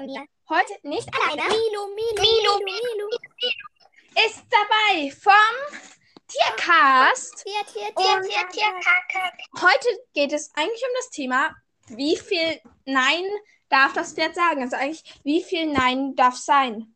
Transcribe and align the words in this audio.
von 0.00 0.06
mir. 0.06 0.26
Heute 0.48 0.72
nicht 0.82 1.08
Alleine. 1.14 1.42
Milo, 1.42 1.86
Milo, 1.88 2.58
Milo, 2.58 2.58
Milo. 2.64 4.26
ist 4.26 4.44
dabei 4.50 5.10
vom 5.10 5.78
Tiercast. 6.26 7.44
Tier, 7.44 7.64
Tier, 7.66 7.88
Und- 7.94 8.22
Tier, 8.22 8.48
Tier, 8.48 8.80
Tier. 8.80 9.32
Heute 9.60 9.88
geht 10.14 10.32
es 10.32 10.50
eigentlich 10.54 10.82
um 10.82 10.94
das 10.96 11.10
Thema, 11.10 11.54
wie 11.88 12.16
viel 12.16 12.60
Nein 12.84 13.24
darf 13.68 13.92
das 13.92 14.14
Pferd 14.14 14.34
sagen? 14.34 14.62
Also 14.62 14.76
eigentlich, 14.76 15.20
wie 15.24 15.42
viel 15.42 15.66
Nein 15.66 16.14
darf 16.16 16.36
sein? 16.36 16.94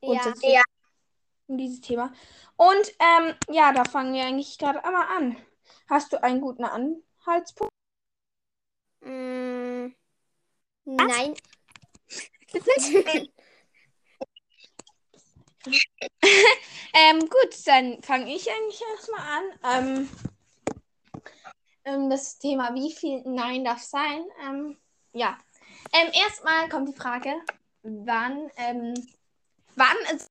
Ja. 0.00 0.32
Ja. 0.42 0.62
Um 1.46 1.58
dieses 1.58 1.80
Thema. 1.80 2.12
Und 2.56 2.94
ähm, 3.00 3.34
ja, 3.50 3.72
da 3.72 3.84
fangen 3.84 4.14
wir 4.14 4.24
eigentlich 4.24 4.56
gerade 4.58 4.84
einmal 4.84 5.06
an. 5.16 5.36
Hast 5.88 6.12
du 6.12 6.22
einen 6.22 6.40
guten 6.40 6.64
Anhaltspunkt? 6.64 7.72
Mm, 9.00 9.88
nein. 10.84 11.34
Ähm, 16.96 17.20
gut, 17.20 17.66
dann 17.66 18.02
fange 18.02 18.34
ich 18.34 18.48
eigentlich 18.50 18.80
erstmal 18.92 19.20
an. 19.20 19.44
Ähm, 19.64 20.10
ähm, 21.84 22.10
das 22.10 22.38
Thema, 22.38 22.74
wie 22.74 22.92
viel 22.92 23.22
Nein 23.24 23.64
darf 23.64 23.82
sein? 23.82 24.24
Ähm, 24.46 24.76
ja. 25.12 25.38
Ähm, 25.92 26.12
erstmal 26.12 26.68
kommt 26.68 26.88
die 26.88 26.98
Frage, 27.00 27.34
wann, 27.82 28.50
ähm, 28.56 28.94
wann 29.74 29.96
ist 30.14 30.28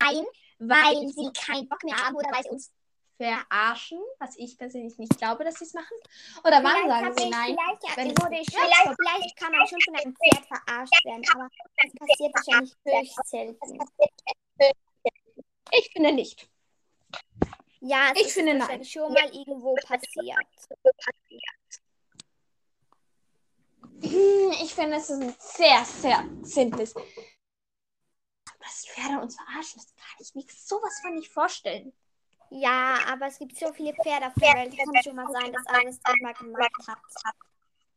Nein, 0.00 0.24
weil 0.58 1.08
sie 1.08 1.30
keinen 1.32 1.68
Bock 1.68 1.82
mehr 1.82 1.96
haben 1.96 2.16
oder 2.16 2.30
weil 2.30 2.42
sie 2.42 2.50
uns 2.50 2.70
verarschen, 3.16 4.00
was 4.18 4.36
ich 4.36 4.56
persönlich 4.58 4.98
nicht 4.98 5.16
glaube, 5.18 5.44
dass 5.44 5.56
sie 5.56 5.64
es 5.64 5.74
machen. 5.74 5.96
Oder 6.44 6.62
wann 6.64 6.76
Vielleicht 6.82 6.88
sagen 6.88 7.14
sie 7.18 7.30
nein? 7.30 7.56
Vielleicht, 7.56 7.96
wenn 7.96 8.14
klappt? 8.14 8.34
vielleicht, 8.50 8.96
vielleicht 8.98 9.36
kann 9.36 9.52
man 9.52 9.66
schon 9.66 9.80
von 9.82 9.96
einem 9.96 10.16
Pferd 10.16 10.46
verarscht 10.46 11.04
werden, 11.04 11.22
aber 11.34 11.48
das 11.76 11.92
passiert 11.94 12.34
wahrscheinlich 12.34 12.74
höchst 12.84 13.28
selten. 13.28 13.78
Ich 15.72 15.90
finde 15.92 16.12
nicht. 16.12 16.48
Ja, 17.80 18.12
es 18.14 18.20
Ich 18.20 18.26
ist 18.28 18.32
finde 18.34 18.54
nein. 18.54 18.84
schon 18.84 19.12
mal 19.12 19.24
irgendwo 19.34 19.74
passiert. 19.74 20.38
Hm, 24.02 24.52
Ich 24.62 24.74
finde, 24.74 24.96
es 24.96 25.10
ist 25.10 25.20
ein 25.22 25.34
sehr, 25.38 25.84
sehr 25.84 26.24
simples. 26.42 26.94
Dass 28.60 28.86
Pferde 28.86 29.20
uns 29.20 29.36
verarschen, 29.36 29.80
das 29.82 29.94
kann 29.94 30.16
ich 30.20 30.34
mir 30.34 30.44
sowas 30.48 30.98
von 31.02 31.14
nicht 31.14 31.30
vorstellen. 31.30 31.92
Ja, 32.56 32.98
aber 33.08 33.26
es 33.26 33.38
gibt 33.40 33.58
so 33.58 33.72
viele 33.72 33.92
Pferde 33.94 34.28
auf 34.28 34.34
der 34.34 34.54
Welt, 34.54 34.76
kann 34.78 35.02
schon 35.02 35.16
mal 35.16 35.26
sein, 35.28 35.52
dass 35.52 35.66
eines 35.66 35.98
das 35.98 36.14
mal 36.20 36.34
gemacht 36.34 36.70
hat. 36.86 36.98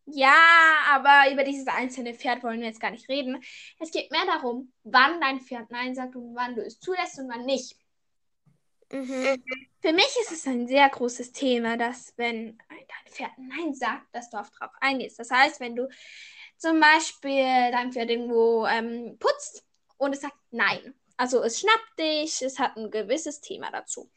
Ja, 0.08 0.34
aber 0.90 1.32
über 1.32 1.44
dieses 1.44 1.68
einzelne 1.68 2.16
Pferd 2.16 2.42
wollen 2.42 2.62
wir 2.62 2.68
jetzt 2.68 2.80
gar 2.80 2.90
nicht 2.90 3.08
reden. 3.08 3.40
Es 3.80 3.92
geht 3.92 4.10
mehr 4.10 4.26
darum, 4.26 4.74
wann 4.84 5.22
dein 5.22 5.42
Pferd 5.42 5.70
Nein 5.70 5.94
sagt 5.94 6.16
und 6.16 6.34
wann 6.34 6.56
du 6.56 6.66
es 6.66 6.80
zulässt 6.80 7.20
und 7.20 7.30
wann 7.30 7.46
nicht. 7.46 7.76
Mhm. 8.92 9.44
Für 9.80 9.94
mich 9.94 10.10
ist 10.22 10.32
es 10.32 10.48
ein 10.48 10.68
sehr 10.68 10.90
großes 10.90 11.34
Thema, 11.34 11.78
dass 11.78 12.14
wenn 12.18 12.58
dein 12.70 13.14
Pferd 13.14 13.38
Nein 13.38 13.76
sagt, 13.76 14.08
dass 14.12 14.32
du 14.32 14.40
auf 14.40 14.50
drauf 14.50 14.72
eingehst. 14.80 15.20
Das 15.20 15.30
heißt, 15.30 15.60
wenn 15.60 15.76
du 15.76 15.88
zum 16.58 16.80
Beispiel 16.80 17.44
dein 17.72 17.92
Pferd 17.92 18.10
irgendwo 18.10 18.66
ähm, 18.66 19.20
putzt 19.20 19.64
und 19.98 20.16
es 20.16 20.22
sagt 20.22 20.38
Nein. 20.50 20.96
Also 21.16 21.44
es 21.44 21.60
schnappt 21.60 22.00
dich, 22.00 22.42
es 22.42 22.58
hat 22.58 22.76
ein 22.76 22.90
gewisses 22.90 23.40
Thema 23.40 23.70
dazu. 23.72 24.10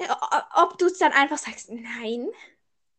Äh, 0.00 0.08
Ob 0.54 0.78
du 0.78 0.86
es 0.86 0.98
dann 0.98 1.12
einfach 1.12 1.38
sagst, 1.38 1.70
nein, 1.70 2.28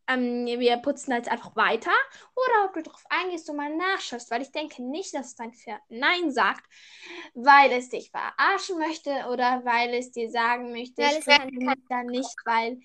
ähm, 0.08 0.46
wir 0.46 0.78
putzen 0.78 1.12
jetzt 1.14 1.30
einfach 1.30 1.56
weiter, 1.56 1.92
oder 2.36 2.66
ob 2.66 2.74
du 2.74 2.82
darauf 2.84 3.04
eingehst 3.10 3.50
und 3.50 3.56
mal 3.58 3.76
nachschaust, 3.76 4.30
weil 4.32 4.42
ich 4.42 4.52
denke 4.52 4.82
nicht, 4.84 5.14
dass 5.14 5.36
dein 5.36 5.54
Pferd 5.54 5.82
Nein 5.90 6.32
sagt, 6.32 6.64
weil 7.34 7.72
es 7.72 7.90
dich 7.90 8.12
verarschen 8.12 8.78
möchte 8.78 9.10
oder 9.30 9.64
weil 9.66 9.94
es 9.94 10.12
dir 10.12 10.30
sagen 10.30 10.72
möchte, 10.72 11.02
Weil 11.02 11.12
ich 11.12 11.20
es 11.20 11.28
will 11.28 11.66
kann- 11.66 11.84
dann 11.90 12.06
nicht, 12.08 12.36
weil 12.46 12.80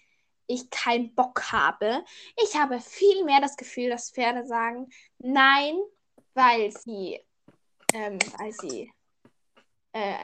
ich 0.46 0.70
keinen 0.70 1.14
Bock 1.14 1.50
habe. 1.52 2.04
Ich 2.44 2.54
habe 2.56 2.80
viel 2.80 3.24
mehr 3.24 3.40
das 3.40 3.56
Gefühl, 3.56 3.90
dass 3.90 4.10
Pferde 4.10 4.46
sagen 4.46 4.88
Nein, 5.18 5.76
weil 6.34 6.70
sie, 6.70 7.20
ähm, 7.92 8.18
weil 8.38 8.52
sie 8.52 8.92
äh, 9.92 10.14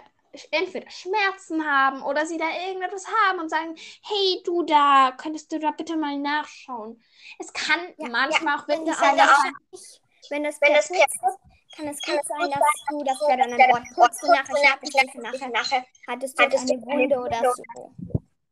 entweder 0.51 0.91
Schmerzen 0.91 1.67
haben 1.67 2.03
oder 2.03 2.25
sie 2.27 2.39
da 2.39 2.49
irgendetwas 2.67 3.07
haben 3.07 3.39
und 3.41 3.49
sagen, 3.49 3.75
hey 4.03 4.43
du 4.45 4.63
da, 4.63 5.13
könntest 5.17 5.53
du 5.53 5.59
da 5.59 5.71
bitte 5.73 5.97
mal 5.97 6.19
nachschauen. 6.19 7.03
Es 7.39 7.53
kann 7.53 7.81
Ja, 7.99 8.09
manchmal 8.09 8.59
auch 8.59 8.69
Wenn, 8.69 8.81
wirklich 8.87 8.95
du 8.97 9.01
sein, 9.01 9.21
auch, 9.21 9.45
wenn 10.31 10.45
das 10.45 10.61
Wenn 10.61 10.75
das 10.75 10.89
putzt, 10.89 11.21
kann 11.77 11.89
es 11.89 12.03
gut 12.03 12.21
sein, 12.27 12.51
dass 12.51 12.67
du 12.89 13.05
das 13.05 13.19
Pferd 13.19 13.41
an 13.41 13.53
einem 13.53 13.71
Ort 13.71 13.85
putzt 13.95 14.23
und 14.23 14.31
nachher 14.31 14.75
und 15.45 15.53
nachher 15.53 15.87
hattest 16.07 16.39
du 16.39 16.43
hattest 16.43 16.71
eine 16.71 16.83
Wunde 16.83 17.19
oder 17.19 17.55
so. 17.55 17.65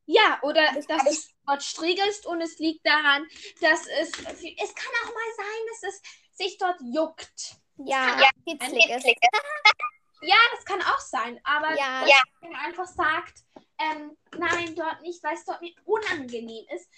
Ja, 0.07 0.39
oder 0.43 0.73
Das- 0.75 0.87
dass 0.87 1.05
du 1.05 1.33
dort 1.47 1.63
striegelst 1.63 2.27
und 2.27 2.41
es 2.41 2.59
liegt 2.59 2.85
daran, 2.87 3.27
dass 3.61 3.87
es. 3.87 4.09
Es 4.09 4.75
kann 4.75 4.93
auch 5.05 5.15
mal 5.15 5.31
sein, 5.37 5.67
dass 5.69 5.83
es 5.95 6.03
sich 6.37 6.59
dort 6.59 6.81
juckt. 6.83 7.57
Ja, 7.77 8.21
Ja, 8.21 8.31
kitzlig 8.47 8.89
ist. 8.91 9.05
Ja, 10.23 10.37
das 10.55 10.65
kann 10.65 10.83
auch 10.83 11.01
sein. 11.01 11.41
Aber 11.45 11.75
Ja. 11.75 12.21
dass 12.43 12.51
man 12.51 12.55
einfach 12.55 12.87
sagt, 12.87 13.45
ähm, 13.79 14.17
nein, 14.37 14.75
dort 14.75 15.01
nicht, 15.03 15.23
weil 15.23 15.35
es 15.35 15.45
dort 15.45 15.61
mir 15.63 15.73
unangenehm 15.85 16.67
ist. 16.75 16.89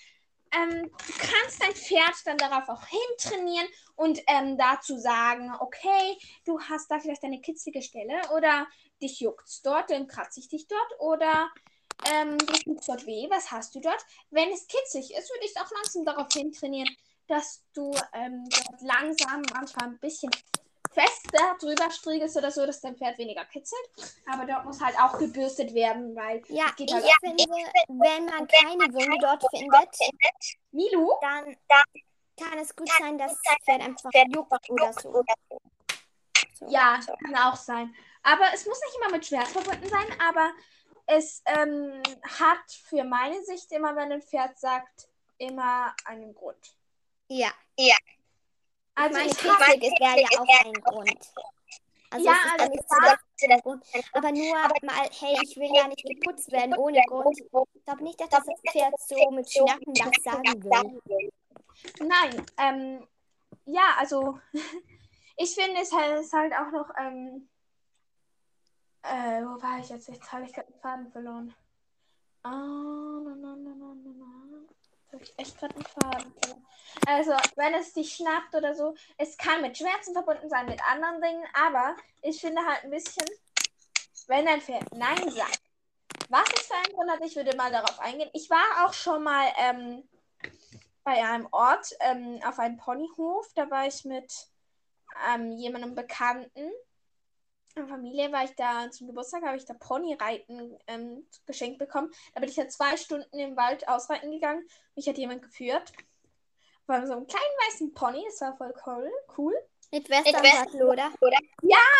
Ähm, 0.54 0.82
du 0.82 1.12
kannst 1.18 1.62
dein 1.62 1.74
Pferd 1.74 2.14
dann 2.26 2.36
darauf 2.36 2.68
auch 2.68 2.84
hintrainieren 2.86 3.66
und 3.96 4.20
ähm, 4.26 4.58
dazu 4.58 4.98
sagen, 4.98 5.50
okay, 5.60 6.18
du 6.44 6.60
hast 6.60 6.90
da 6.90 6.98
vielleicht 6.98 7.24
eine 7.24 7.40
kitzlige 7.40 7.80
Stelle 7.80 8.20
oder 8.36 8.66
dich 9.00 9.20
juckt's 9.20 9.62
dort, 9.62 9.90
dann 9.90 10.06
kratze 10.06 10.40
ich 10.40 10.48
dich 10.48 10.68
dort 10.68 11.00
oder 11.00 11.50
ähm, 12.04 12.36
dir 12.36 12.58
tut's 12.64 12.86
dort 12.86 13.06
weh, 13.06 13.28
was 13.30 13.50
hast 13.50 13.74
du 13.74 13.80
dort? 13.80 14.04
Wenn 14.30 14.50
es 14.50 14.66
kitzlig 14.66 15.14
ist, 15.14 15.30
würde 15.30 15.46
ich 15.46 15.56
auch 15.58 15.70
langsam 15.70 16.04
darauf 16.04 16.28
hintrainieren, 16.32 16.94
dass 17.28 17.64
du 17.72 17.90
ähm, 18.12 18.44
dort 18.50 18.82
langsam 18.82 19.42
manchmal 19.54 19.88
ein 19.88 19.98
bisschen 20.00 20.30
fester 20.92 21.56
drüber 21.60 21.90
striegelst 21.90 22.36
oder 22.36 22.50
so, 22.50 22.66
dass 22.66 22.80
dein 22.80 22.96
Pferd 22.96 23.18
weniger 23.18 23.44
kitzelt. 23.44 23.82
Aber 24.30 24.44
dort 24.44 24.64
muss 24.64 24.80
halt 24.80 24.98
auch 24.98 25.18
gebürstet 25.18 25.74
werden, 25.74 26.14
weil 26.14 26.42
Ja, 26.48 26.66
es 26.70 26.76
geht 26.76 26.90
ich 26.90 26.94
halt 26.94 27.10
finde, 27.20 27.44
wenn 27.88 28.26
man 28.26 28.46
keine 28.46 28.92
Wunde 28.92 29.18
dort 29.20 29.44
findet, 29.50 29.96
Milu, 30.72 31.12
dann 31.20 31.56
kann 32.36 32.58
es 32.58 32.74
gut 32.74 32.90
sein, 32.98 33.18
dass 33.18 33.32
das 33.32 33.56
Pferd 33.64 33.82
einfach 33.82 34.10
juckt 34.28 34.70
oder 34.70 34.92
so. 34.92 35.22
so. 36.54 36.66
ja, 36.68 37.00
kann 37.24 37.36
auch 37.36 37.56
sein. 37.56 37.94
Aber 38.22 38.44
es 38.54 38.66
muss 38.66 38.80
nicht 38.80 38.96
immer 38.96 39.10
mit 39.12 39.26
Schmerz 39.26 39.50
verbunden 39.50 39.88
sein, 39.88 40.06
aber 40.20 40.52
es 41.06 41.42
ähm, 41.46 42.02
hat 42.38 42.70
für 42.88 43.04
meine 43.04 43.42
Sicht 43.42 43.72
immer, 43.72 43.96
wenn 43.96 44.12
ein 44.12 44.22
Pferd 44.22 44.58
sagt, 44.58 45.08
immer 45.38 45.94
einen 46.04 46.34
Grund. 46.34 46.76
Ja, 47.76 47.96
Also 48.94 49.18
meine 49.18 49.30
ich 49.30 49.44
habe 49.44 49.64
kitzlig 49.64 49.92
ist 49.92 50.00
wäre 50.00 50.20
ja 50.20 50.40
auch 50.40 50.64
ein 50.64 50.72
Grund. 50.74 51.32
Also 52.10 52.26
Ja, 52.26 52.34
es 52.58 52.68
ist 52.68 52.90
also 52.90 53.10
nicht 53.10 53.38
so 53.38 53.60
Grund. 53.62 53.84
Aber 54.12 54.32
nur 54.32 54.54
mal, 54.82 55.08
hey, 55.18 55.38
ich 55.42 55.56
will 55.56 55.74
ja 55.74 55.88
nicht 55.88 56.04
geputzt 56.04 56.52
werden 56.52 56.74
ohne 56.78 57.00
Grund. 57.06 57.38
Ich 57.38 57.84
glaube 57.84 58.02
nicht, 58.02 58.20
dass 58.20 58.28
das 58.28 58.44
Pferd 58.70 58.94
so 59.00 59.30
mit 59.30 59.50
Schnappen 59.50 59.94
das 59.94 60.10
sagen 60.22 60.64
will. 60.64 61.32
Nein, 62.00 62.46
ähm, 62.58 63.08
ja, 63.64 63.94
also 63.98 64.38
ich 65.36 65.54
finde 65.54 65.80
es 65.80 65.92
halt, 65.92 66.20
ist 66.20 66.32
halt 66.32 66.52
auch 66.52 66.70
noch, 66.70 66.90
ähm, 66.98 67.48
äh, 69.02 69.42
wo 69.42 69.60
war 69.62 69.80
ich 69.80 69.88
jetzt? 69.88 70.08
Jetzt 70.08 70.30
habe 70.32 70.44
ich 70.44 70.52
gerade 70.52 70.70
den 70.70 70.80
Faden 70.80 71.10
verloren. 71.10 71.54
Ah, 72.42 72.50
na, 72.50 73.34
na, 73.36 73.56
na, 73.56 73.74
na, 73.74 73.94
na, 73.94 74.12
na. 74.18 74.51
Habe 75.12 75.22
ich 75.22 75.34
echt 75.38 75.58
gerade 75.58 75.74
den 75.74 75.84
Faden. 75.84 76.34
Also, 77.06 77.32
wenn 77.56 77.74
es 77.74 77.92
dich 77.92 78.14
schnappt 78.14 78.54
oder 78.54 78.74
so, 78.74 78.94
es 79.18 79.36
kann 79.36 79.62
mit 79.62 79.76
Schmerzen 79.76 80.12
verbunden 80.12 80.48
sein, 80.48 80.66
mit 80.66 80.80
anderen 80.90 81.20
Dingen, 81.20 81.46
aber 81.54 81.96
ich 82.22 82.40
finde 82.40 82.64
halt 82.64 82.84
ein 82.84 82.90
bisschen, 82.90 83.26
wenn 84.26 84.46
dein 84.46 84.60
Pferd 84.60 84.92
Nein 84.94 85.30
sagt, 85.30 85.62
was 86.28 86.48
es 86.54 86.66
für 86.66 86.74
einen 86.74 86.94
Grund 86.94 87.10
hat, 87.10 87.24
ich 87.24 87.36
würde 87.36 87.56
mal 87.56 87.70
darauf 87.70 87.98
eingehen. 88.00 88.30
Ich 88.32 88.48
war 88.50 88.86
auch 88.86 88.92
schon 88.92 89.22
mal, 89.22 89.46
ähm, 89.58 90.08
bei 91.04 91.24
einem 91.24 91.48
Ort 91.50 91.94
ähm, 92.00 92.40
auf 92.44 92.58
einem 92.58 92.76
Ponyhof. 92.76 93.46
Da 93.54 93.70
war 93.70 93.86
ich 93.86 94.04
mit 94.04 94.32
ähm, 95.28 95.52
jemandem 95.52 95.94
Bekannten. 95.94 96.70
In 97.74 97.86
der 97.86 97.88
Familie 97.88 98.30
war 98.30 98.44
ich 98.44 98.54
da 98.54 98.90
zum 98.90 99.06
Geburtstag, 99.06 99.42
habe 99.44 99.56
ich 99.56 99.64
da 99.64 99.72
Ponyreiten 99.72 100.76
ähm, 100.86 101.26
geschenkt 101.46 101.78
bekommen. 101.78 102.12
Da 102.34 102.40
bin 102.40 102.50
ich 102.50 102.56
ja 102.56 102.68
zwei 102.68 102.98
Stunden 102.98 103.38
im 103.38 103.56
Wald 103.56 103.88
ausreiten 103.88 104.30
gegangen. 104.30 104.66
Mich 104.94 105.08
hat 105.08 105.16
jemand 105.16 105.42
geführt. 105.42 105.90
War 106.86 107.06
so 107.06 107.14
einem 107.14 107.26
kleinen 107.26 107.54
weißen 107.66 107.94
Pony. 107.94 108.22
Das 108.26 108.42
war 108.42 108.56
voll 108.58 108.74
cool. 108.86 109.10
cool. 109.38 109.54
Mit 109.90 110.08
Westernsattel, 110.10 110.82
oder? 110.82 111.12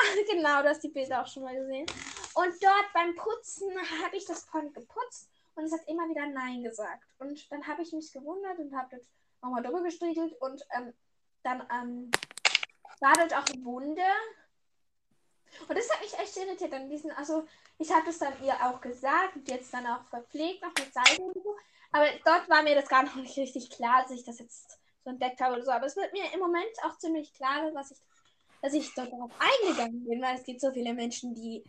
genau, 0.30 0.62
du 0.62 0.68
hast 0.68 0.82
die 0.82 0.88
Bilder 0.88 1.22
auch 1.22 1.26
schon 1.26 1.42
mal 1.42 1.54
gesehen. 1.54 1.86
Und 2.34 2.62
dort 2.62 2.92
beim 2.92 3.14
Putzen 3.14 3.70
habe 4.02 4.16
ich 4.16 4.26
das 4.26 4.44
Pony 4.46 4.70
geputzt 4.70 5.30
und 5.54 5.64
es 5.64 5.72
hat 5.72 5.86
immer 5.88 6.08
wieder 6.08 6.26
Nein 6.26 6.62
gesagt. 6.62 7.04
Und 7.18 7.50
dann 7.50 7.66
habe 7.66 7.82
ich 7.82 7.92
mich 7.92 8.12
gewundert 8.12 8.58
und 8.58 8.74
habe 8.74 8.88
dort 8.96 9.06
nochmal 9.42 9.62
drüber 9.62 9.82
gestriegelt 9.82 10.34
und 10.40 10.62
ähm, 10.76 10.92
dann 11.42 11.66
ähm, 11.70 12.10
war 13.00 13.14
dort 13.14 13.34
auch 13.34 13.46
eine 13.52 13.64
Wunde. 13.64 14.02
Und 15.68 15.76
das 15.76 15.90
hat 15.90 16.00
mich 16.00 16.18
echt 16.18 16.36
irritiert 16.36 16.72
an 16.72 16.88
diesen, 16.88 17.10
also 17.12 17.44
ich 17.78 17.90
habe 17.92 18.06
das 18.06 18.18
dann 18.18 18.32
ihr 18.44 18.54
auch 18.54 18.80
gesagt 18.80 19.36
und 19.36 19.48
jetzt 19.48 19.72
dann 19.72 19.86
auch 19.86 20.04
verpflegt, 20.08 20.62
noch 20.62 20.74
mit 20.74 20.92
Seide 20.92 21.22
und 21.22 21.34
so. 21.34 21.56
Aber 21.92 22.06
dort 22.24 22.48
war 22.48 22.62
mir 22.62 22.74
das 22.74 22.88
gar 22.88 23.02
noch 23.04 23.16
nicht 23.16 23.36
richtig 23.36 23.70
klar, 23.70 24.02
dass 24.02 24.12
ich 24.12 24.24
das 24.24 24.38
jetzt 24.38 24.78
so 25.04 25.10
entdeckt 25.10 25.40
habe 25.40 25.54
oder 25.54 25.64
so. 25.64 25.70
Aber 25.70 25.86
es 25.86 25.96
wird 25.96 26.12
mir 26.12 26.24
im 26.32 26.40
Moment 26.40 26.70
auch 26.84 26.96
ziemlich 26.98 27.32
klar, 27.34 27.70
dass 27.72 27.90
ich, 27.90 27.98
dass 28.60 28.74
ich 28.74 28.94
dort 28.94 29.12
darauf 29.12 29.30
eingegangen 29.38 30.04
bin, 30.04 30.22
weil 30.22 30.36
es 30.36 30.44
gibt 30.44 30.60
so 30.60 30.72
viele 30.72 30.94
Menschen, 30.94 31.34
die 31.34 31.64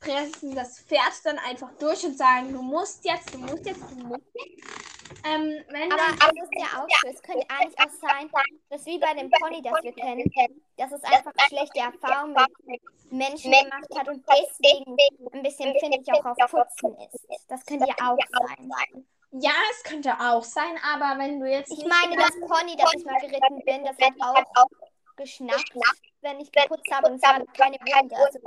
pressen 0.00 0.54
das 0.54 0.80
Pferd 0.80 1.12
dann 1.24 1.38
einfach 1.38 1.70
durch 1.78 2.04
und 2.04 2.16
sagen, 2.16 2.52
du 2.52 2.62
musst 2.62 3.04
jetzt, 3.04 3.32
du 3.34 3.38
musst 3.38 3.66
jetzt, 3.66 3.82
du 3.90 4.06
musst 4.06 4.22
jetzt. 4.34 4.88
Ähm, 5.24 5.64
wenn 5.70 5.92
Aber 5.92 6.02
dann, 6.02 6.36
es 6.36 6.42
ist 6.44 6.54
ja 6.54 6.80
auch 6.80 6.88
so. 6.88 7.08
Es 7.08 7.22
könnte 7.22 7.46
eigentlich 7.48 7.78
auch 7.78 7.90
sein, 8.00 8.30
dass 8.68 8.86
wie 8.86 8.98
bei 8.98 9.14
dem 9.14 9.30
Pony, 9.30 9.62
das 9.62 9.82
wir 9.82 9.92
kennen, 9.92 10.30
dass 10.76 10.92
es 10.92 11.02
einfach 11.02 11.32
schlechte 11.48 11.80
Erfahrungen 11.80 12.36
mit 12.66 12.80
Menschen 13.10 13.50
gemacht 13.50 13.88
hat 13.96 14.08
und 14.08 14.24
deswegen 14.28 14.96
ein 15.32 15.42
bisschen 15.42 15.70
empfindlich 15.70 16.06
auch 16.12 16.24
auf 16.24 16.50
Putzen 16.50 16.96
ist. 17.12 17.26
Das 17.48 17.64
könnte 17.64 17.86
ja 17.88 17.94
auch 18.06 18.18
sein. 18.30 18.70
ja, 19.32 19.52
es 19.72 19.82
könnte 19.82 20.12
auch 20.20 20.44
sein, 20.44 20.78
aber 20.84 21.18
wenn 21.18 21.40
du 21.40 21.50
jetzt 21.50 21.72
Ich 21.72 21.84
meine, 21.86 22.16
das 22.16 22.32
Pony, 22.40 22.76
das 22.76 22.94
ich 22.94 23.04
mal 23.04 23.18
geritten 23.20 23.64
bin, 23.64 23.84
das 23.84 23.96
hat 23.98 24.14
auch 24.20 24.68
geschnappt, 25.16 25.72
wenn 26.20 26.40
ich 26.40 26.52
geputzt 26.52 26.90
habe 26.92 27.08
und 27.08 27.16
es 27.16 27.22
war 27.22 27.44
keine 27.54 27.76
Wunde. 27.76 28.16
Also, 28.16 28.38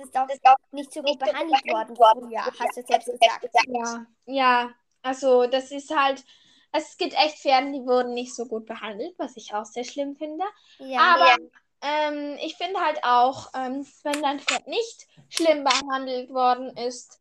ist 0.00 0.16
auch 0.16 0.56
nicht 0.72 0.92
so 0.92 1.02
gut 1.02 1.18
behandelt 1.18 1.64
worden 1.66 1.96
früher, 1.96 2.44
hast 2.44 2.76
du 2.76 2.82
selbst 2.82 3.06
gesagt. 3.06 3.46
Ja, 3.68 4.06
ja, 4.26 4.70
also 5.02 5.46
das 5.46 5.70
ist 5.70 5.94
halt, 5.94 6.24
es 6.72 6.96
gibt 6.96 7.14
echt 7.14 7.38
Pferde, 7.38 7.72
die 7.72 7.86
wurden 7.86 8.14
nicht 8.14 8.34
so 8.34 8.46
gut 8.46 8.66
behandelt, 8.66 9.14
was 9.18 9.36
ich 9.36 9.54
auch 9.54 9.64
sehr 9.64 9.84
schlimm 9.84 10.16
finde. 10.16 10.44
Ja, 10.78 11.00
Aber 11.14 11.36
ähm, 11.82 12.38
ich 12.42 12.56
finde 12.56 12.80
halt 12.80 13.02
auch, 13.02 13.50
ähm, 13.54 13.86
wenn 14.02 14.22
dein 14.22 14.40
Pferd 14.40 14.66
nicht 14.66 15.06
schlimm 15.28 15.64
behandelt 15.64 16.30
worden 16.30 16.76
ist, 16.76 17.20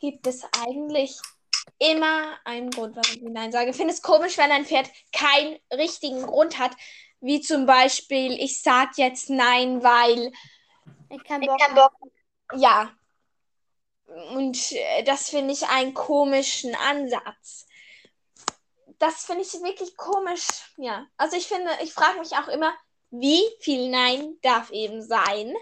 gibt 0.00 0.26
es 0.26 0.44
eigentlich 0.66 1.18
immer 1.78 2.36
einen 2.44 2.70
Grund, 2.70 2.96
warum 2.96 3.26
ich 3.26 3.32
Nein 3.32 3.52
sage. 3.52 3.70
Ich 3.70 3.76
finde 3.76 3.92
es 3.94 4.02
komisch, 4.02 4.38
wenn 4.38 4.52
ein 4.52 4.64
Pferd 4.64 4.90
keinen 5.12 5.58
richtigen 5.72 6.22
Grund 6.22 6.58
hat, 6.58 6.72
wie 7.20 7.40
zum 7.40 7.66
Beispiel, 7.66 8.32
ich 8.32 8.62
sage 8.62 8.92
jetzt 8.96 9.30
Nein, 9.30 9.82
weil 9.82 10.32
ich 11.16 11.24
kann 11.24 11.40
Bock. 11.40 11.92
ja. 12.54 12.90
Und 14.34 14.72
äh, 14.72 15.02
das 15.02 15.30
finde 15.30 15.52
ich 15.52 15.66
einen 15.66 15.94
komischen 15.94 16.74
Ansatz. 16.74 17.66
Das 18.98 19.24
finde 19.24 19.42
ich 19.42 19.52
wirklich 19.54 19.96
komisch. 19.96 20.46
Ja. 20.76 21.06
Also 21.16 21.36
ich 21.36 21.46
finde, 21.46 21.70
ich 21.82 21.92
frage 21.92 22.20
mich 22.20 22.32
auch 22.32 22.48
immer, 22.48 22.72
wie 23.10 23.42
viel 23.60 23.90
Nein 23.90 24.38
darf 24.42 24.70
eben 24.70 25.02
sein. 25.02 25.54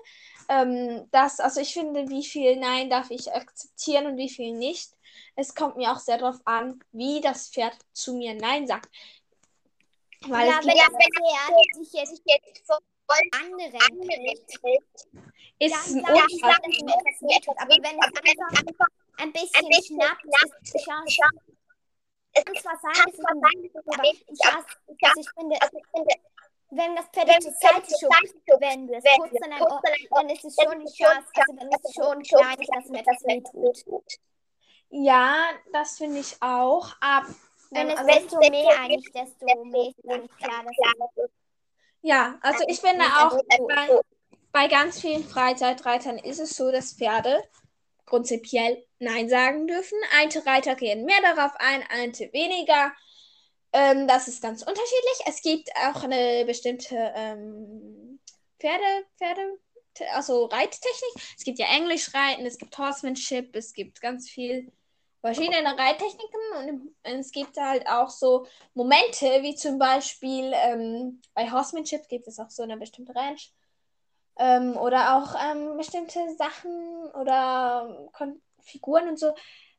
Ähm, 0.49 1.09
das, 1.11 1.41
also 1.41 1.61
ich 1.61 1.73
finde, 1.73 2.09
wie 2.09 2.25
viel 2.25 2.57
Nein 2.57 2.91
darf 2.91 3.11
ich 3.11 3.33
akzeptieren 3.33 4.07
und 4.07 4.17
wie 4.17 4.29
viel 4.29 4.53
nicht. 4.53 4.91
Es 5.37 5.55
kommt 5.55 5.77
mir 5.77 5.93
auch 5.93 5.99
sehr 5.99 6.19
darauf 6.19 6.41
an, 6.45 6.83
wie 6.93 7.21
das 7.21 7.49
Pferd 7.49 7.77
zu 7.93 8.15
mir 8.15 8.35
Nein 8.35 8.67
sagt. 8.67 8.91
Weil 10.29 10.49
Ja, 10.49 10.59
es 10.61 10.67
wenn 10.67 10.77
das 10.77 11.91
Pferd 11.91 12.09
sich 12.09 12.23
jetzt 12.25 12.67
vor 12.67 12.79
anderen 13.33 13.73
hält, 13.73 14.93
ist 15.59 15.75
ein 15.75 16.01
Unfall. 16.01 16.27
dass 16.41 16.59
es 16.69 16.83
mir 16.83 16.95
etwas 16.95 17.23
wehtut. 17.23 17.59
Aber 17.59 17.71
wenn 17.71 17.99
es 17.99 18.39
einfach 18.69 18.87
ein 19.19 19.33
bisschen 19.33 19.73
schnappt, 19.85 20.25
ist 20.25 20.75
die 20.75 20.79
Chance. 20.79 21.23
Es 22.35 22.45
kann 22.45 22.57
zwar 22.57 22.79
sein, 22.81 22.93
dass 22.95 23.15
es 23.15 23.25
ein 23.25 23.43
aber 23.93 24.05
ich, 24.05 24.25
hasse, 24.43 24.67
also 24.89 25.21
ich 25.21 25.29
finde, 25.37 25.57
wenn 26.71 26.97
das 26.97 27.07
Pferd 27.09 27.43
zur 27.43 27.53
Seite 27.53 27.91
schubst, 28.01 28.35
wenn 28.59 28.87
du 28.87 28.95
es 28.95 29.05
putzt 29.17 29.45
an 29.45 29.53
einem 29.53 29.63
Ohr, 29.63 29.83
dann 30.11 30.31
ist 30.31 30.45
es 30.45 30.57
schon 30.57 30.81
die 30.81 30.93
Chance, 30.93 31.29
also 31.35 31.57
dann 31.59 31.69
ist 31.69 31.85
es 31.85 31.95
schon 31.95 32.23
klein, 32.23 32.57
dass 32.57 32.85
es 32.85 32.91
mir 32.91 33.01
etwas 33.01 33.23
wehtut. 33.25 34.19
Ja, 34.89 35.51
das 35.73 35.99
finde 35.99 36.21
ich 36.21 36.37
auch. 36.41 36.89
Aber 37.01 37.27
Wenn 37.71 37.89
ähm, 37.89 37.95
es 37.95 37.99
also, 37.99 38.13
desto 38.13 38.51
mehr 38.51 38.81
eigentlich, 38.81 39.13
desto 39.13 39.65
mehr 39.65 39.89
ist 39.89 39.99
dann 40.03 40.29
klar, 40.37 40.65
dass 40.65 41.25
es 41.25 41.31
ja, 42.03 42.39
also 42.43 42.65
ich 42.67 42.81
finde 42.81 43.05
auch, 43.05 43.39
bei, 43.69 44.01
bei 44.53 44.69
ganz 44.69 45.01
vielen 45.01 45.25
Freizeitreitern 45.25 46.19
ist 46.19 46.41
es 46.41 46.57
so, 46.57 46.71
dass 46.71 46.95
Pferde 46.95 47.43
prinzipiell 48.07 48.85
Nein 48.99 49.29
sagen 49.29 49.67
dürfen. 49.67 49.99
Einige 50.19 50.45
Reiter 50.45 50.75
gehen 50.75 51.05
mehr 51.05 51.21
darauf 51.23 51.53
ein, 51.59 51.83
einige 51.89 52.33
weniger. 52.33 52.93
Ähm, 53.73 54.07
das 54.07 54.29
ist 54.29 54.43
ganz 54.43 54.63
unterschiedlich. 54.63 55.21
Es 55.27 55.41
gibt 55.41 55.71
auch 55.77 56.03
eine 56.03 56.45
bestimmte 56.45 57.13
ähm, 57.17 58.21
Pferde, 58.61 59.07
Pferde, 59.17 59.59
also 60.13 60.45
Reittechnik. 60.47 61.15
Es 61.37 61.45
gibt 61.45 61.59
ja 61.59 61.67
Englischreiten, 61.67 62.45
es 62.45 62.59
gibt 62.59 62.77
Horsemanship, 62.77 63.57
es 63.57 63.73
gibt 63.73 64.01
ganz 64.01 64.29
viel 64.29 64.71
verschiedene 65.23 65.79
Reittechniken 65.79 66.41
und 66.59 66.95
es 67.05 67.31
gibt 67.31 67.57
halt 67.57 67.87
auch 67.87 68.11
so 68.11 68.47
Momente, 68.75 69.27
wie 69.43 69.55
zum 69.55 69.79
Beispiel 69.79 70.53
ähm, 70.55 71.23
bei 71.33 71.51
Horsemanship 71.51 72.09
gibt 72.09 72.27
es 72.27 72.39
auch 72.39 72.51
so 72.51 72.63
eine 72.63 72.77
bestimmte 72.77 73.15
Range. 73.15 73.41
Ähm, 74.37 74.77
oder 74.77 75.17
auch 75.17 75.35
ähm, 75.43 75.77
bestimmte 75.77 76.19
Sachen 76.37 77.11
oder 77.15 78.09
Kon 78.13 78.41
Figuren 78.61 79.09
und 79.09 79.19
so, 79.19 79.35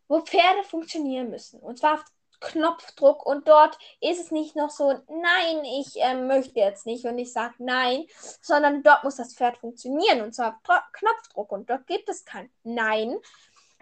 wo 0.08 0.22
Pferde 0.22 0.64
funktionieren 0.64 1.30
müssen. 1.30 1.60
Und 1.60 1.80
zwar 1.80 1.96
auf 1.96 2.04
Knopfdruck. 2.44 3.26
Und 3.26 3.48
dort 3.48 3.78
ist 4.02 4.20
es 4.20 4.32
nicht 4.32 4.56
noch 4.56 4.70
so, 4.70 4.92
nein, 5.08 5.66
ich 5.66 5.96
ähm, 5.98 6.28
möchte 6.28 6.60
jetzt 6.60 6.86
nicht 6.86 7.06
und 7.06 7.18
ich 7.18 7.32
sage 7.32 7.56
nein, 7.60 8.06
sondern 8.42 8.84
dort 8.84 9.04
muss 9.04 9.16
das 9.16 9.34
Pferd 9.34 9.58
funktionieren. 9.58 10.22
Und 10.22 10.34
zwar 10.34 10.60
auf 10.68 10.82
Knopfdruck. 10.94 11.52
Und 11.52 11.70
dort 11.70 11.88
gibt 11.88 12.10
es 12.10 12.26
kein 12.26 12.52
Nein. 12.64 13.18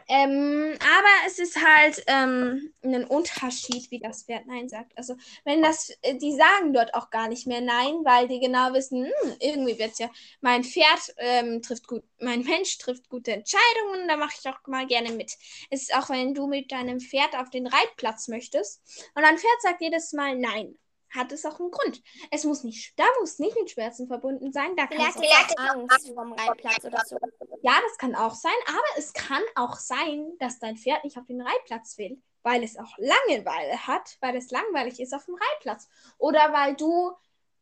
Ähm, 0.07 0.77
aber 0.79 1.27
es 1.27 1.39
ist 1.39 1.57
halt 1.63 2.03
ähm, 2.07 2.73
ein 2.83 3.05
Unterschied, 3.05 3.89
wie 3.91 3.99
das 3.99 4.23
Pferd 4.23 4.45
Nein 4.47 4.69
sagt. 4.69 4.97
Also, 4.97 5.15
wenn 5.45 5.61
das, 5.61 5.89
äh, 6.01 6.15
die 6.15 6.35
sagen 6.35 6.73
dort 6.73 6.93
auch 6.93 7.09
gar 7.09 7.27
nicht 7.27 7.47
mehr 7.47 7.61
Nein, 7.61 8.03
weil 8.03 8.27
die 8.27 8.39
genau 8.39 8.73
wissen, 8.73 9.05
hm, 9.05 9.35
irgendwie 9.39 9.77
wird 9.79 9.93
es 9.93 9.99
ja, 9.99 10.09
mein 10.41 10.63
Pferd 10.63 11.13
ähm, 11.17 11.61
trifft 11.61 11.87
gut, 11.87 12.03
mein 12.19 12.43
Mensch 12.43 12.77
trifft 12.77 13.09
gute 13.09 13.33
Entscheidungen, 13.33 14.07
da 14.07 14.17
mache 14.17 14.35
ich 14.39 14.49
auch 14.49 14.59
mal 14.67 14.87
gerne 14.87 15.11
mit. 15.11 15.31
Es 15.69 15.83
ist 15.83 15.95
auch, 15.95 16.09
wenn 16.09 16.33
du 16.33 16.47
mit 16.47 16.71
deinem 16.71 16.99
Pferd 16.99 17.35
auf 17.35 17.49
den 17.49 17.67
Reitplatz 17.67 18.27
möchtest 18.27 18.81
und 19.15 19.23
dein 19.23 19.37
Pferd 19.37 19.61
sagt 19.61 19.81
jedes 19.81 20.13
Mal 20.13 20.35
Nein, 20.37 20.77
hat 21.11 21.31
es 21.31 21.45
auch 21.45 21.59
einen 21.59 21.71
Grund. 21.71 22.01
Es 22.31 22.43
muss 22.43 22.63
nicht, 22.63 22.97
da 22.97 23.05
muss 23.19 23.39
nicht 23.39 23.55
mit 23.57 23.69
Schmerzen 23.69 24.07
verbunden 24.07 24.51
sein, 24.51 24.75
da 24.75 24.87
kann 24.87 25.09
es 25.09 25.17
auch 25.17 25.57
Angst 25.57 26.11
vom 26.13 26.33
Reitplatz 26.33 26.85
oder 26.85 27.03
so. 27.05 27.17
ja, 27.61 27.73
das 27.87 27.97
kann 27.97 28.15
auch 28.15 28.33
sein, 28.33 28.51
aber 28.67 28.97
es 28.97 29.13
kann 29.13 29.43
auch 29.55 29.75
sein, 29.75 30.33
dass 30.39 30.59
dein 30.59 30.77
Pferd 30.77 31.03
nicht 31.03 31.17
auf 31.17 31.25
den 31.25 31.41
Reitplatz 31.41 31.97
will, 31.97 32.21
weil 32.43 32.63
es 32.63 32.77
auch 32.77 32.97
Langeweile 32.97 33.87
hat, 33.87 34.17
weil 34.21 34.35
es 34.35 34.51
langweilig 34.51 34.99
ist 34.99 35.13
auf 35.13 35.25
dem 35.25 35.35
Reitplatz. 35.35 35.87
Oder 36.17 36.51
weil 36.53 36.75
du 36.75 37.11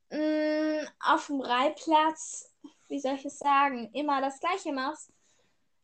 mh, 0.10 0.88
auf 1.02 1.28
dem 1.28 1.42
Reitplatz, 1.42 2.54
wie 2.88 3.00
soll 3.00 3.16
ich 3.16 3.26
es 3.26 3.40
sagen, 3.40 3.90
immer 3.94 4.22
das 4.22 4.40
Gleiche 4.40 4.72
machst. 4.72 5.12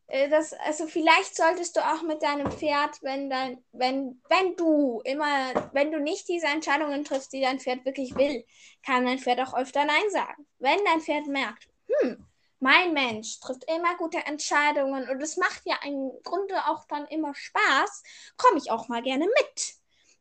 Äh, 0.08 0.30
Das, 0.30 0.54
also 0.54 0.88
vielleicht 0.88 1.36
solltest 1.36 1.76
du 1.76 1.82
auch 1.82 2.02
mit 2.04 2.22
deinem 2.24 2.52
Pferd, 2.52 3.02
wenn 3.02 3.30
dein, 3.30 3.64
wenn, 3.72 4.22
wenn 4.30 4.56
du 4.56 5.02
immer, 5.04 5.70
wenn 5.74 5.92
du 5.92 6.00
nicht 6.00 6.28
diese 6.28 6.48
Entscheidungen 6.48 7.04
triffst, 7.04 7.34
die 7.34 7.42
dein 7.42 7.60
Pferd 7.60 7.86
wirklich 7.86 8.16
will, 8.16 8.46
kann 8.86 9.06
dein 9.06 9.20
Pferd 9.20 9.40
auch 9.42 9.54
öfter 9.56 9.86
Nein 9.86 10.10
sagen. 10.12 10.48
Wenn 10.60 10.84
dein 10.86 11.02
Pferd 11.02 11.28
merkt, 11.28 11.68
hm, 11.88 12.26
mein 12.60 12.94
Mensch 12.94 13.40
trifft 13.40 13.64
immer 13.70 13.96
gute 13.98 14.20
Entscheidungen 14.26 15.10
und 15.10 15.22
es 15.22 15.38
macht 15.38 15.62
ja 15.66 15.78
im 15.84 16.12
Grunde 16.24 16.56
auch 16.68 16.86
dann 16.86 17.06
immer 17.08 17.34
Spaß, 17.36 18.04
komme 18.38 18.58
ich 18.58 18.72
auch 18.72 18.88
mal 18.88 19.02
gerne 19.02 19.26
mit. 19.26 19.76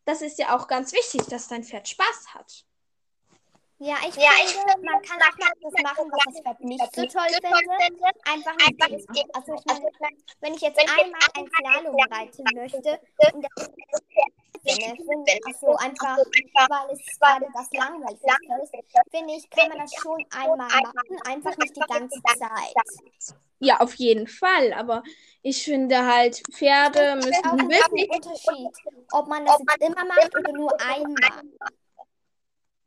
Das 0.05 0.21
ist 0.21 0.39
ja 0.39 0.57
auch 0.57 0.69
ganz 0.69 0.93
wichtig, 0.93 1.23
dass 1.29 1.49
dein 1.49 1.65
Pferd 1.65 1.89
Spaß 1.89 2.35
hat. 2.35 2.65
Ja, 3.79 3.97
ich 4.07 4.15
finde, 4.15 4.75
man 4.83 5.03
kann 5.03 5.21
auch 5.21 5.37
mal 5.39 5.51
etwas 5.51 5.83
machen, 5.83 6.11
was 6.13 6.35
das 6.35 6.43
Pferd 6.43 6.61
nicht 6.61 6.95
so 6.95 7.03
toll 7.07 7.27
findet. 7.29 8.17
Einfach 8.25 8.57
nicht 8.57 9.09
Mal. 9.09 9.25
Also 9.35 9.55
ich 9.55 9.65
meine, 9.67 10.17
wenn 10.41 10.55
ich 10.55 10.61
jetzt 10.61 10.79
einmal 10.79 11.21
ein 11.35 11.49
Slalom 11.59 11.97
reiten 12.11 12.45
möchte 12.55 13.01
und 13.33 13.45
das 13.45 13.69
finde, 14.65 14.97
finde 14.97 15.33
also 15.47 15.77
einfach, 15.77 16.17
weil 16.17 16.91
es 16.93 17.19
gerade 17.19 17.47
das 17.53 17.69
langweilig 17.73 18.21
ist, 18.63 18.73
finde 19.11 19.35
ich, 19.35 19.51
kann 19.51 19.69
man 19.69 19.79
das 19.79 19.93
schon 19.95 20.25
einmal 20.31 20.69
machen, 20.69 21.21
einfach 21.27 21.57
nicht 21.59 21.77
die 21.77 21.81
ganze 21.81 22.23
Zeit. 22.23 23.35
Ja, 23.59 23.81
auf 23.81 23.95
jeden 23.95 24.27
Fall. 24.27 24.73
Aber 24.73 25.03
ich 25.43 25.65
finde 25.65 26.07
halt, 26.07 26.43
Pferde 26.53 27.19
Es 27.19 27.27
ist 27.27 27.45
auch 27.45 27.53
müssen 27.53 27.61
ein 27.61 27.69
wirklich. 27.69 28.11
Unterschied, 28.11 28.71
ob 29.13 29.29
man 29.29 29.45
das 29.45 29.59
jetzt 29.59 29.91
immer 29.91 30.05
macht 30.05 30.37
oder 30.37 30.53
nur 30.53 30.81
einmal. 30.81 31.43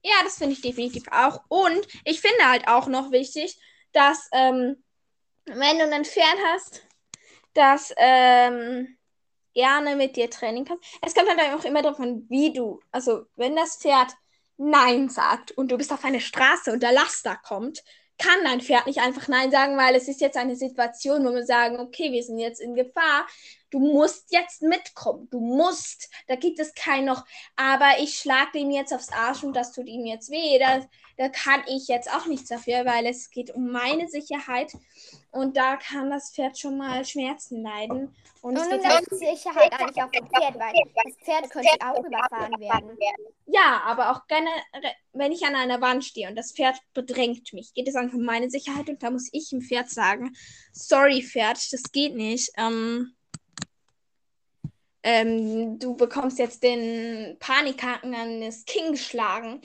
Ja, 0.08 0.24
das 0.24 0.38
finde 0.38 0.54
ich 0.54 0.62
definitiv 0.62 1.04
auch. 1.12 1.42
Und 1.50 1.86
ich 2.06 2.22
finde 2.22 2.48
halt 2.48 2.66
auch 2.70 2.88
noch 2.88 3.12
wichtig, 3.12 3.60
dass, 3.92 4.30
ähm, 4.32 4.82
wenn 5.44 5.80
du 5.80 5.94
ein 5.94 6.06
Pferd 6.06 6.38
hast, 6.46 6.82
das 7.54 7.94
ähm, 7.98 8.98
gerne 9.54 9.98
mit 9.98 10.16
dir 10.16 10.30
Training 10.30 10.64
kann. 10.64 10.78
Es 11.02 11.14
kommt 11.14 11.28
halt 11.28 11.54
auch 11.54 11.66
immer 11.66 11.84
an, 12.00 12.26
wie 12.30 12.54
du, 12.54 12.80
also 12.90 13.26
wenn 13.36 13.58
das 13.58 13.80
Pferd 13.82 14.14
Nein 14.56 15.10
sagt 15.10 15.52
und 15.52 15.72
du 15.72 15.78
bist 15.78 15.92
auf 15.92 16.06
einer 16.06 16.22
Straße 16.22 16.72
und 16.72 16.84
der 16.84 16.94
Laster 16.94 17.36
kommt, 17.44 17.84
kann 18.18 18.46
dein 18.46 18.62
Pferd 18.62 18.88
nicht 18.88 19.00
einfach 19.00 19.28
Nein 19.28 19.52
sagen, 19.52 19.76
weil 19.76 19.96
es 19.96 20.08
ist 20.08 20.22
jetzt 20.22 20.38
eine 20.38 20.56
Situation, 20.56 21.26
wo 21.26 21.34
wir 21.34 21.46
sagen, 21.46 21.82
okay, 21.82 22.14
wir 22.14 22.24
sind 22.24 22.40
jetzt 22.40 22.62
in 22.62 22.76
Gefahr. 22.76 23.28
Du 23.70 23.80
musst 23.80 24.32
jetzt 24.32 24.62
mitkommen. 24.62 25.28
Du 25.30 25.40
musst. 25.40 26.10
Da 26.28 26.36
gibt 26.36 26.60
es 26.60 26.74
kein 26.74 27.06
noch, 27.06 27.26
aber 27.56 28.00
ich 28.00 28.18
schlage 28.18 28.60
ihm 28.60 28.72
jetzt 28.72 28.94
aufs 28.94 29.12
Arsch 29.12 29.44
und 29.44 29.56
das 29.56 29.74
tut 29.74 29.88
ihm 29.88 30.06
jetzt 30.06 30.30
weh. 30.30 30.58
Da, 30.60 30.86
da 31.18 31.30
kann 31.30 31.64
ich 31.68 31.88
jetzt 31.88 32.12
auch 32.12 32.28
nichts 32.28 32.50
dafür, 32.50 32.86
weil 32.86 33.06
es 33.06 33.30
geht 33.30 33.52
um 33.52 33.72
meine 33.72 34.08
Sicherheit. 34.08 34.72
Und 35.32 35.58
da 35.58 35.76
kann 35.76 36.10
das 36.10 36.32
Pferd 36.32 36.58
schon 36.58 36.78
mal 36.78 37.04
Schmerzen 37.06 37.62
leiden. 37.62 38.16
Und, 38.42 38.56
Und 38.56 38.58
es 38.58 38.64
um 38.64 38.70
geht 38.70 38.84
deine 38.86 39.36
Sicherheit 39.36 39.74
eigentlich 39.74 40.04
auf 40.04 40.12
dem 40.12 40.28
Pferd, 40.28 40.56
weil 40.58 40.74
das 41.04 41.16
Pferd 41.24 41.50
könnte 41.50 41.70
auch 41.82 42.04
überfahren 42.04 42.60
werden. 42.60 42.98
Ja, 43.46 43.82
aber 43.86 44.12
auch 44.12 44.28
generell, 44.28 44.94
wenn 45.14 45.32
ich 45.32 45.46
an 45.46 45.56
einer 45.56 45.82
Wand 45.82 46.06
stehe 46.06 46.30
und 46.30 46.36
das 46.36 46.54
Pferd 46.54 46.78
bedrängt 46.94 47.52
mich, 47.54 47.74
geht 47.74 47.88
es 47.88 47.96
einfach 47.96 48.16
um 48.16 48.24
meine 48.24 48.50
Sicherheit 48.50 48.90
und 48.90 49.04
da 49.04 49.12
muss 49.12 49.30
ich 49.32 49.50
dem 49.50 49.62
Pferd 49.62 49.90
sagen, 49.90 50.36
sorry 50.72 51.22
Pferd, 51.22 51.58
das 51.74 51.92
geht 51.92 52.16
nicht. 52.16 52.52
Ähm, 52.58 53.17
ähm, 55.10 55.80
du 55.80 55.96
bekommst 55.96 56.38
jetzt 56.38 56.62
den 56.64 57.38
Panikhaken 57.40 58.14
an 58.14 58.42
das 58.42 58.66
King 58.66 58.92
geschlagen. 58.92 59.62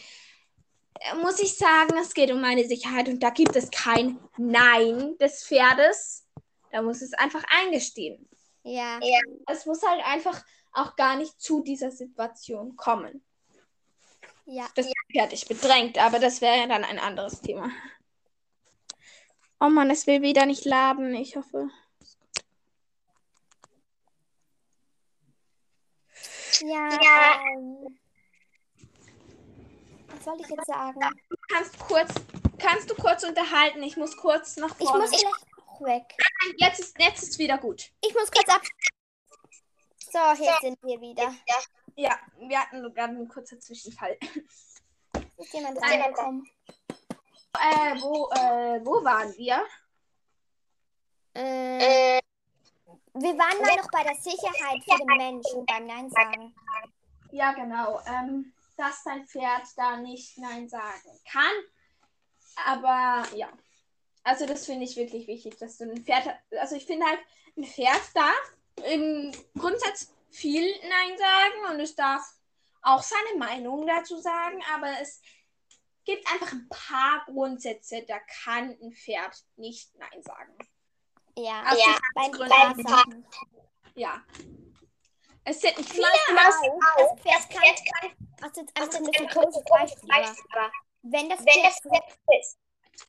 Äh, 1.01 1.17
Muss 1.17 1.41
ich 1.41 1.57
sagen, 1.57 1.97
es 2.01 2.15
geht 2.15 2.31
um 2.31 2.41
meine 2.41 2.65
Sicherheit 2.65 3.09
und 3.09 3.21
da 3.21 3.31
gibt 3.31 3.57
es 3.57 3.69
kein 3.73 4.21
Nein 4.37 5.19
des 5.19 5.45
Pferdes. 5.45 6.29
Da 6.71 6.81
muss 6.81 7.03
es 7.03 7.13
einfach 7.15 7.43
eingestehen. 7.61 8.29
Ja. 8.63 9.01
Es 9.51 9.67
muss 9.67 9.83
halt 9.83 10.07
einfach 10.07 10.45
auch 10.73 10.95
gar 10.95 11.17
nicht 11.17 11.41
zu 11.41 11.61
dieser 11.65 11.91
Situation 11.91 12.77
kommen. 12.77 13.25
Ja. 14.47 14.69
Das 14.77 14.87
Pferd 15.11 15.33
dich 15.33 15.49
bedrängt, 15.49 15.99
aber 15.99 16.21
das 16.21 16.41
wäre 16.41 16.57
ja 16.57 16.67
dann 16.69 16.85
ein 16.85 17.01
anderes 17.01 17.41
Thema. 17.41 17.69
Oh 19.59 19.69
Mann, 19.69 19.91
es 19.91 20.07
will 20.07 20.23
wieder 20.23 20.47
nicht 20.47 20.65
laden. 20.65 21.17
Ich 21.17 21.35
hoffe. 21.35 21.69
Ja. 26.65 27.41
Ähm, 27.57 27.99
was 30.09 30.25
soll 30.25 30.41
ich 30.41 30.49
jetzt 30.49 30.67
sagen? 30.67 31.01
Du 31.29 31.37
kannst 31.49 31.79
kurz, 31.79 32.13
kannst 32.59 32.91
du 32.91 32.95
kurz 32.95 33.25
unterhalten? 33.25 33.83
Ich 33.83 33.97
muss 33.97 34.17
kurz 34.17 34.57
nach 34.57 34.75
Ich 34.79 34.87
vorne. 34.87 35.03
muss 35.03 35.11
gleich 35.11 35.25
auch 35.67 35.81
weg. 35.83 36.15
Nein, 36.19 36.55
jetzt 36.59 36.81
ist 36.81 36.99
jetzt 36.99 37.23
ist 37.23 37.39
wieder 37.39 37.59
gut. 37.59 37.91
Ich 38.01 38.15
muss 38.15 38.31
kurz 38.31 38.49
ab. 38.49 38.63
So, 39.99 40.33
hier 40.37 40.53
sind 40.61 40.79
wir 40.83 41.01
wieder. 41.01 41.35
Ja, 41.97 42.19
wir 42.39 42.61
hatten 42.61 42.83
sogar 42.83 43.09
einen 43.09 43.29
kurzen 43.29 43.61
Zwischenfall. 43.61 44.17
Ist 45.39 45.53
jemand 45.55 45.81
reingekommen? 45.83 46.49
Äh, 47.59 48.01
wo, 48.01 48.31
äh, 48.33 48.81
wo 48.85 49.05
waren 49.05 49.35
wir? 49.37 49.63
Äh, 51.35 52.21
wir 53.15 53.39
waren 53.39 53.61
mal 53.61 53.77
noch 53.77 53.91
bei 53.91 54.03
der 54.05 54.15
Sicherheit 54.15 54.83
für 54.85 54.97
den 54.97 55.17
Menschen 55.17 55.67
beim 55.67 55.87
Nein 55.87 56.11
sagen. 56.11 56.55
Ja, 57.31 57.53
genau. 57.53 58.01
Ähm, 58.07 58.53
dass 58.77 59.05
dein 59.05 59.27
Pferd 59.27 59.63
da 59.77 59.97
nicht 59.97 60.39
Nein 60.39 60.69
sagen 60.69 61.21
kann. 61.31 61.53
Aber 62.67 63.27
ja. 63.37 63.49
Also 64.25 64.47
das 64.47 64.67
finde 64.67 64.85
ich 64.85 64.97
wirklich 64.97 65.27
wichtig, 65.27 65.59
dass 65.59 65.79
du 65.79 65.85
ein 65.85 66.05
Pferd 66.05 66.29
Also 66.59 66.77
ich 66.77 66.87
finde 66.87 67.07
halt, 67.07 67.21
ein 67.57 67.65
Pferd 67.65 68.01
darf 68.15 68.57
im 68.87 69.33
Grundsatz 69.59 70.13
viel 70.31 70.71
Nein 70.89 71.19
sagen 71.19 71.75
und 71.75 71.81
es 71.81 71.95
darf 71.95 72.23
auch 72.83 73.03
seine 73.03 73.39
Meinung 73.39 73.87
dazu 73.87 74.19
sagen, 74.19 74.63
aber 74.75 74.89
es 75.01 75.21
gibt 76.05 76.27
einfach 76.33 76.53
ein 76.53 76.69
paar 76.69 77.25
Grundsätze, 77.27 78.05
da 78.07 78.19
kann 78.45 78.77
ein 78.83 78.93
Pferd 78.93 79.37
nicht 79.57 79.95
Nein 79.97 80.23
sagen. 80.23 80.57
Ja, 81.39 81.63
Aus 81.63 81.79
bei 82.15 82.23
ein 82.23 82.31
Sicherheitsgründen. 82.33 82.85
paar 82.85 82.97
Sachen. 82.99 83.27
Ja. 83.95 84.23
Es 85.45 85.61
sind 85.61 85.77
nicht 85.79 85.91
viele, 85.91 86.07
auch. 86.97 87.17
Das 87.17 87.47
Pferd 87.47 87.51
kann. 87.51 88.29
Ach, 88.43 88.49
das 88.53 88.59
ist 88.65 88.81
einfach 88.81 88.99
ein 88.99 89.05
bisschen 89.05 89.29
komisches 89.29 89.63
Beispiel. 89.65 90.11
Aber 90.53 90.71
wenn 91.03 91.29
das 91.29 91.41
Pferd 91.41 91.73
ist. 92.41 92.59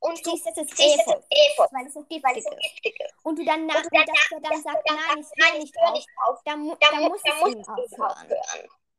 Und 0.00 0.26
du 0.26 0.30
siehst, 0.30 0.46
das 0.46 0.56
ist 0.56 0.76
siehst 0.76 0.98
es 0.98 1.00
Efeu, 1.06 1.12
ist 1.18 1.26
Efeu, 1.30 1.66
weil 1.72 1.86
es 1.86 1.94
es 1.94 2.08
giftig 2.08 2.44
so 2.44 2.50
giftig 2.50 3.00
ist. 3.00 3.14
Und 3.22 3.38
du 3.38 3.44
dann 3.44 3.66
nach 3.66 3.76
Und 3.76 3.94
dann 3.94 4.06
das 4.06 4.18
Pferd 4.18 4.44
dann 4.50 4.62
sagt, 4.62 4.90
nein, 4.90 5.62
ich 5.62 5.72
höre 5.78 5.92
nicht 5.92 6.08
hör 6.16 6.28
auf, 6.28 6.40
dann, 6.44 6.66
Dann, 6.66 6.78
dann 6.80 7.02
mu- 7.02 7.08
muss 7.10 7.20
es 7.22 7.54
ihm 7.54 7.64
aufhören. 7.68 8.28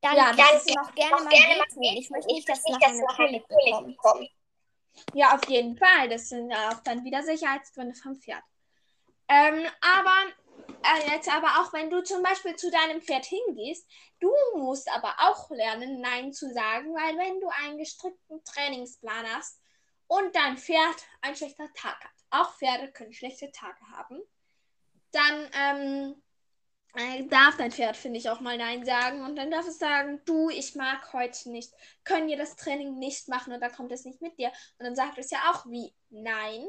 Dann 0.01 0.15
Dann 0.15 0.35
kann 0.37 0.55
es 0.55 0.67
ihm 0.67 0.77
auch 0.77 0.93
gerne 0.93 1.23
mal 1.23 1.31
wehtun. 1.31 1.83
Ich 1.83 2.09
möchte 2.11 2.31
nicht, 2.31 2.47
dass 2.47 2.63
nachher 2.63 2.89
dass 2.89 2.89
eine 2.89 3.41
Kolik 3.41 3.47
bekommt. 3.87 4.29
Ja, 5.13 5.35
auf 5.35 5.43
jeden 5.49 5.75
Fall. 5.77 6.07
Das 6.07 6.29
sind 6.29 6.51
ja 6.51 6.69
auch 6.69 6.79
dann 6.83 7.03
wieder 7.03 7.23
Sicherheitsgründe 7.23 7.95
vom 7.95 8.15
Pferd. 8.15 8.43
Ähm, 9.27 9.65
aber 9.81 10.15
äh, 10.83 11.11
jetzt 11.11 11.29
aber 11.29 11.47
auch, 11.59 11.73
wenn 11.73 11.89
du 11.89 12.03
zum 12.03 12.21
Beispiel 12.21 12.55
zu 12.55 12.69
deinem 12.69 13.01
Pferd 13.01 13.25
hingehst, 13.25 13.89
du 14.19 14.31
musst 14.55 14.89
aber 14.91 15.15
auch 15.19 15.49
lernen, 15.49 16.01
Nein 16.01 16.31
zu 16.31 16.51
sagen, 16.53 16.93
weil 16.93 17.17
wenn 17.17 17.39
du 17.39 17.47
einen 17.63 17.77
gestrickten 17.77 18.43
Trainingsplan 18.43 19.25
hast 19.35 19.59
und 20.07 20.35
dein 20.35 20.57
Pferd 20.57 20.95
einen 21.21 21.35
schlechten 21.35 21.73
Tag 21.73 22.03
hat, 22.03 22.11
auch 22.29 22.53
Pferde 22.55 22.91
können 22.91 23.13
schlechte 23.13 23.51
Tage 23.51 23.79
haben, 23.91 24.21
dann 25.11 25.49
ähm, 25.53 26.23
äh, 26.95 27.25
darf 27.27 27.57
dein 27.57 27.71
Pferd, 27.71 27.97
finde 27.97 28.19
ich, 28.19 28.29
auch 28.29 28.39
mal 28.39 28.57
Nein 28.57 28.85
sagen 28.85 29.23
und 29.23 29.35
dann 29.35 29.51
darf 29.51 29.67
es 29.67 29.79
sagen, 29.79 30.21
du, 30.25 30.49
ich 30.49 30.75
mag 30.75 31.13
heute 31.13 31.49
nicht, 31.49 31.73
können 32.03 32.27
wir 32.27 32.37
das 32.37 32.55
Training 32.55 32.99
nicht 32.99 33.27
machen 33.27 33.53
und 33.53 33.59
dann 33.59 33.71
kommt 33.73 33.91
es 33.91 34.05
nicht 34.05 34.21
mit 34.21 34.37
dir. 34.37 34.49
Und 34.77 34.85
dann 34.85 34.95
sagt 34.95 35.17
es 35.17 35.31
ja 35.31 35.39
auch 35.51 35.65
wie 35.65 35.93
Nein. 36.09 36.65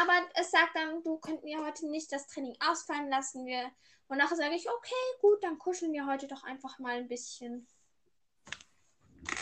Aber 0.00 0.12
es 0.34 0.50
sagt 0.50 0.74
dann, 0.76 1.02
du 1.02 1.18
könnten 1.18 1.46
wir 1.46 1.64
heute 1.64 1.88
nicht 1.88 2.10
das 2.12 2.26
Training 2.26 2.56
ausfallen 2.66 3.08
lassen. 3.08 3.46
Wir 3.46 3.70
und 4.08 4.18
nachher 4.18 4.36
sage 4.36 4.54
ich, 4.54 4.68
okay, 4.70 4.94
gut, 5.20 5.42
dann 5.42 5.58
kuscheln 5.58 5.92
wir 5.92 6.06
heute 6.06 6.26
doch 6.28 6.44
einfach 6.44 6.78
mal 6.78 6.96
ein 6.96 7.08
bisschen. 7.08 7.66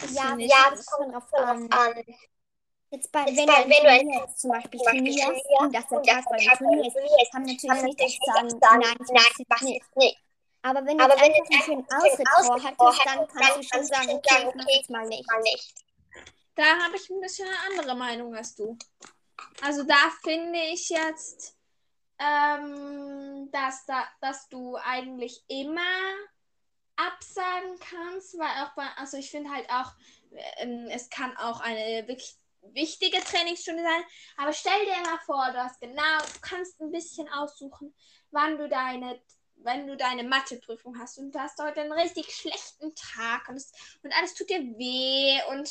Das 0.00 0.14
Ja, 0.14 0.36
ich- 0.38 0.50
Ja, 0.50 0.70
das 0.70 0.86
kommt 0.86 1.14
drauf 1.14 1.32
an. 1.34 1.70
an. 1.70 2.04
Jetzt 2.90 3.10
bei, 3.10 3.24
Jetzt 3.24 3.36
wenn, 3.38 3.46
bei- 3.46 3.62
du 3.64 3.68
wenn 3.70 4.06
du 4.08 4.18
jetzt 4.20 4.38
zum 4.40 4.50
Beispiel 4.52 4.80
trainierst 4.80 5.18
trainierst 5.22 5.50
und 5.58 5.74
das 5.74 5.86
der 5.88 6.02
Tag 6.02 6.40
ist, 6.40 6.58
Turnier 6.58 6.86
ist, 6.86 7.32
kann 7.32 7.42
natürlich 7.42 7.82
nicht 7.82 7.98
nicht 7.98 8.20
sagen, 8.24 8.50
sagen, 8.50 8.60
nein, 8.80 8.96
nein, 9.10 9.46
passiert 9.48 9.82
was 9.82 9.96
nicht. 9.96 10.18
Aber 10.62 10.86
wenn 10.86 10.96
du 10.96 11.04
jetzt 11.04 11.12
einfach 11.20 11.28
einen 11.42 11.54
jetzt 11.54 11.64
schönen 11.64 11.86
Ausritt 11.88 12.28
vorhattest, 12.76 13.06
dann 13.06 13.28
kannst 13.28 13.56
du 13.56 13.62
schon 13.64 13.84
sagen, 13.84 14.10
okay, 14.10 14.48
ich 14.48 14.54
mach 14.54 14.66
jetzt. 14.68 14.90
Mal 14.90 15.06
nicht. 15.42 15.74
Da 16.54 16.62
habe 16.78 16.96
ich 16.96 17.10
ein 17.10 17.20
bisschen 17.20 17.48
eine 17.48 17.78
andere 17.80 17.96
Meinung 17.96 18.34
als 18.36 18.54
du. 18.54 18.78
Also 19.62 19.82
da 19.84 20.10
finde 20.22 20.58
ich 20.72 20.88
jetzt, 20.88 21.56
ähm, 22.18 23.50
dass, 23.50 23.84
da, 23.86 24.04
dass 24.20 24.48
du 24.48 24.76
eigentlich 24.76 25.44
immer 25.48 25.80
absagen 26.96 27.78
kannst, 27.80 28.38
weil 28.38 28.64
auch 28.64 28.74
bei, 28.74 28.86
also 28.96 29.16
ich 29.16 29.30
finde 29.30 29.50
halt 29.50 29.68
auch, 29.70 29.92
ähm, 30.58 30.88
es 30.90 31.10
kann 31.10 31.36
auch 31.36 31.60
eine 31.60 32.06
wirklich 32.06 32.36
wichtige 32.72 33.20
Trainingsstunde 33.20 33.82
sein, 33.82 34.04
aber 34.36 34.52
stell 34.52 34.84
dir 34.84 35.02
mal 35.02 35.18
vor, 35.26 35.50
du 35.52 35.62
hast 35.62 35.80
genau, 35.80 36.18
du 36.18 36.40
kannst 36.40 36.80
ein 36.80 36.90
bisschen 36.90 37.28
aussuchen, 37.30 37.94
wann 38.30 38.56
du 38.58 38.68
deine, 38.68 39.20
wenn 39.56 39.86
du 39.86 39.96
deine 39.96 40.22
Matheprüfung 40.22 40.98
hast 40.98 41.18
und 41.18 41.34
du 41.34 41.38
hast 41.40 41.58
heute 41.60 41.80
einen 41.80 41.92
richtig 41.92 42.32
schlechten 42.34 42.94
Tag 42.94 43.48
und, 43.48 43.56
es, 43.56 43.72
und 44.02 44.12
alles 44.16 44.34
tut 44.34 44.50
dir 44.50 44.60
weh 44.60 45.40
und 45.50 45.68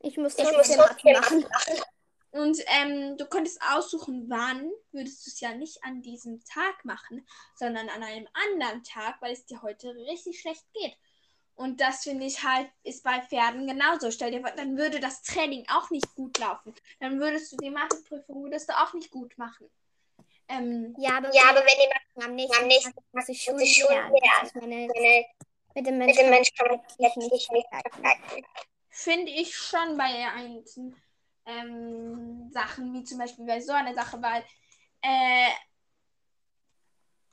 Ich 0.00 0.16
muss 0.16 0.36
Ich 0.36 0.44
muss 0.44 0.52
trotzdem 0.52 0.76
trotzdem 0.76 1.12
Mathe 1.12 1.20
machen. 1.20 1.40
machen. 1.50 1.82
Und 2.30 2.58
ähm, 2.66 3.16
du 3.16 3.26
könntest 3.26 3.60
aussuchen, 3.70 4.28
wann 4.28 4.70
würdest 4.92 5.26
du 5.26 5.30
es 5.30 5.40
ja 5.40 5.54
nicht 5.54 5.82
an 5.84 6.02
diesem 6.02 6.44
Tag 6.44 6.84
machen, 6.84 7.26
sondern 7.54 7.88
an 7.88 8.02
einem 8.02 8.28
anderen 8.32 8.82
Tag, 8.82 9.16
weil 9.20 9.32
es 9.32 9.46
dir 9.46 9.62
heute 9.62 9.94
richtig 9.94 10.40
schlecht 10.40 10.64
geht. 10.74 10.96
Und 11.54 11.80
das 11.80 12.02
finde 12.02 12.26
ich 12.26 12.42
halt, 12.42 12.68
ist 12.82 13.02
bei 13.02 13.22
Pferden 13.22 13.66
genauso. 13.66 14.10
Stell 14.10 14.30
dir 14.30 14.42
vor, 14.42 14.50
dann 14.50 14.76
würde 14.76 15.00
das 15.00 15.22
Training 15.22 15.64
auch 15.68 15.88
nicht 15.90 16.14
gut 16.14 16.36
laufen. 16.38 16.74
Dann 17.00 17.18
würdest 17.18 17.50
du 17.52 17.56
die 17.56 17.70
Matheprüfung 17.70 18.44
würdest 18.44 18.68
du 18.68 18.74
auch 18.74 18.92
nicht 18.92 19.10
gut 19.10 19.36
machen. 19.38 19.70
Ähm, 20.48 20.94
Ja, 20.98 21.16
aber, 21.16 21.34
Ja, 21.34 21.44
aber 21.48 21.60
wenn 21.60 21.66
die 21.66 22.22
am 22.24 22.34
nächsten, 22.34 22.62
am 22.62 22.68
nächsten 22.68 22.92
Tag 22.94 23.04
muss 23.12 23.28
ich 23.30 23.48
ich 23.48 23.76
Schule 23.76 23.94
lernen. 23.94 24.12
Ist 24.44 24.54
meine, 24.56 24.86
Meine, 24.86 25.26
mit 25.74 25.86
dem 25.86 25.98
mit 25.98 26.06
Menschen 26.06 26.22
dem 26.24 26.30
Mensch 26.30 26.54
kann 26.54 26.68
wirklich 26.70 27.16
nicht 27.16 27.52
nicht 27.52 27.68
vergleichen. 27.70 28.46
finde 28.90 29.30
ich 29.32 29.56
schon 29.56 29.96
bei 29.96 30.28
einzelnen 30.28 30.94
ähm, 31.46 32.50
Sachen, 32.52 32.92
wie 32.94 33.04
zum 33.04 33.18
Beispiel 33.18 33.46
bei 33.46 33.60
so 33.60 33.72
einer 33.72 33.94
Sache, 33.94 34.20
weil 34.20 34.44
äh, 35.02 35.50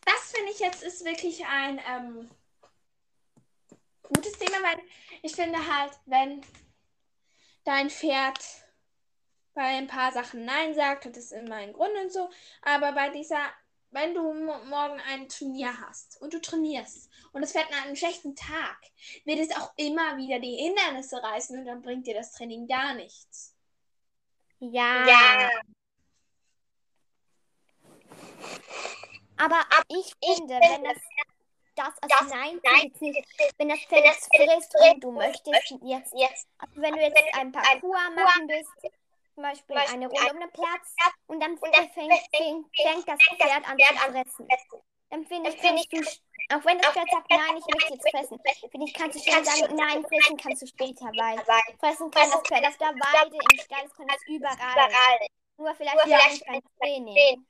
das 0.06 0.32
finde 0.32 0.52
ich 0.52 0.60
jetzt 0.60 0.84
ist 0.84 1.06
wirklich 1.06 1.46
ein 1.46 1.80
ähm, 1.90 2.30
gutes 4.04 4.34
Thema, 4.34 4.58
weil 4.64 4.80
ich 5.22 5.36
finde 5.36 5.58
halt, 5.58 5.94
wenn 6.06 6.42
dein 7.64 7.90
Pferd 7.90 8.40
bei 9.54 9.64
ein 9.64 9.88
paar 9.88 10.12
Sachen 10.12 10.46
Nein 10.46 10.74
sagt, 10.74 11.06
hat 11.06 11.18
es 11.18 11.32
immer 11.32 11.56
einen 11.56 11.74
Grund 11.74 11.96
und 12.02 12.12
so, 12.12 12.30
aber 12.64 12.92
bei 12.94 13.10
dieser, 13.10 13.52
wenn 13.92 14.14
du 14.16 14.34
mo- 14.34 14.64
morgen 14.66 15.00
ein 15.08 15.30
Turnier 15.30 15.80
hast 15.80 16.20
und 16.22 16.34
du 16.34 16.42
trainierst 16.42 17.10
und 17.32 17.42
das 17.42 17.52
Pferd 17.52 17.72
an 17.72 17.84
einem 17.86 17.96
schlechten 17.96 18.36
Tag, 18.36 18.78
wird 19.26 19.40
es 19.40 19.56
auch 19.56 19.72
immer 19.78 20.18
wieder 20.18 20.40
die 20.40 20.56
Hindernisse 20.56 21.22
reißen 21.22 21.60
und 21.60 21.66
dann 21.66 21.82
bringt 21.82 22.08
dir 22.08 22.16
das 22.16 22.32
Training 22.32 22.68
gar 22.68 22.96
nichts. 22.96 23.53
Ja. 24.72 25.06
Ja. 25.08 25.50
Aber 29.38 29.62
ich 29.90 30.14
finde, 30.24 30.54
wenn 30.56 30.84
das 30.84 30.98
das, 31.76 31.88
also 32.04 32.16
Das- 32.20 32.30
nein, 32.30 32.60
nein, 32.64 32.94
nicht, 33.02 33.28
wenn 33.58 33.70
das 33.70 33.80
Pferd 33.80 34.06
frisst 34.06 34.30
frisst 34.36 34.76
und 34.80 35.04
du 35.04 35.12
möchtest 35.12 35.72
jetzt, 35.82 36.14
Jetzt. 36.14 36.48
also 36.60 36.74
wenn 36.82 36.94
du 36.94 37.02
jetzt 37.02 37.16
wenn 37.16 37.42
ein 37.42 37.52
Parcours 37.52 38.00
machen 38.16 38.46
bist, 38.48 38.70
zum 39.34 39.42
Beispiel 39.44 39.78
eine 39.78 40.08
Runde 40.08 40.34
um 40.34 40.40
den 40.40 40.52
Platz 40.52 40.96
und 41.26 41.40
dann, 41.40 41.58
und 41.58 41.76
dann 41.76 41.90
fängt, 41.90 42.14
fängt- 42.36 42.68
fängt, 42.80 43.08
das 43.08 43.18
Pferd 43.38 43.68
an 43.68 43.78
zu 43.80 43.86
fressen. 43.96 44.48
Dann 45.10 45.26
finde 45.26 45.50
ich, 45.50 45.58
finde 45.60 45.82
kannst 45.92 45.92
du, 45.92 46.33
auch 46.50 46.66
wenn 46.66 46.78
das 46.80 46.92
Pferd 46.92 47.10
sagt, 47.10 47.30
nein, 47.30 47.58
ich 47.58 47.74
möchte 47.74 47.94
jetzt 47.94 48.10
fressen, 48.10 48.40
finde 48.70 48.88
ich, 48.88 48.94
kannst 48.94 49.16
du 49.16 49.32
du 49.32 49.46
sagen, 49.46 49.76
nein, 49.76 50.04
fressen 50.04 50.38
kannst 50.38 50.62
du 50.62 50.68
später, 50.68 51.06
weil 51.06 51.38
fressen 51.80 52.12
kann 52.12 52.30
das 52.32 52.42
Pferd 52.42 52.66
auf 52.66 52.78
der 52.78 52.90
Weide, 52.90 53.36
im 53.36 53.60
Stall, 53.60 53.84
das 53.84 53.94
kann 53.96 54.08
es 54.10 54.28
überall. 54.28 54.56
überall. 54.56 55.28
Nur 55.58 55.76
vielleicht 55.76 55.96
Nur 55.96 56.04
vielleicht 56.04 56.46
beim. 56.46 56.62
Training. 56.80 57.46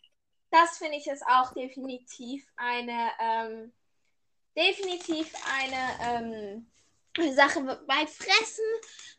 Das 0.52 0.78
finde 0.78 0.98
ich 0.98 1.08
ist 1.08 1.26
auch 1.26 1.52
definitiv 1.54 2.46
eine, 2.56 3.12
ähm, 3.20 3.74
definitiv 4.56 5.34
eine 5.58 6.68
ähm, 7.18 7.34
Sache 7.34 7.62
bei 7.88 8.06
Fressen. 8.06 8.66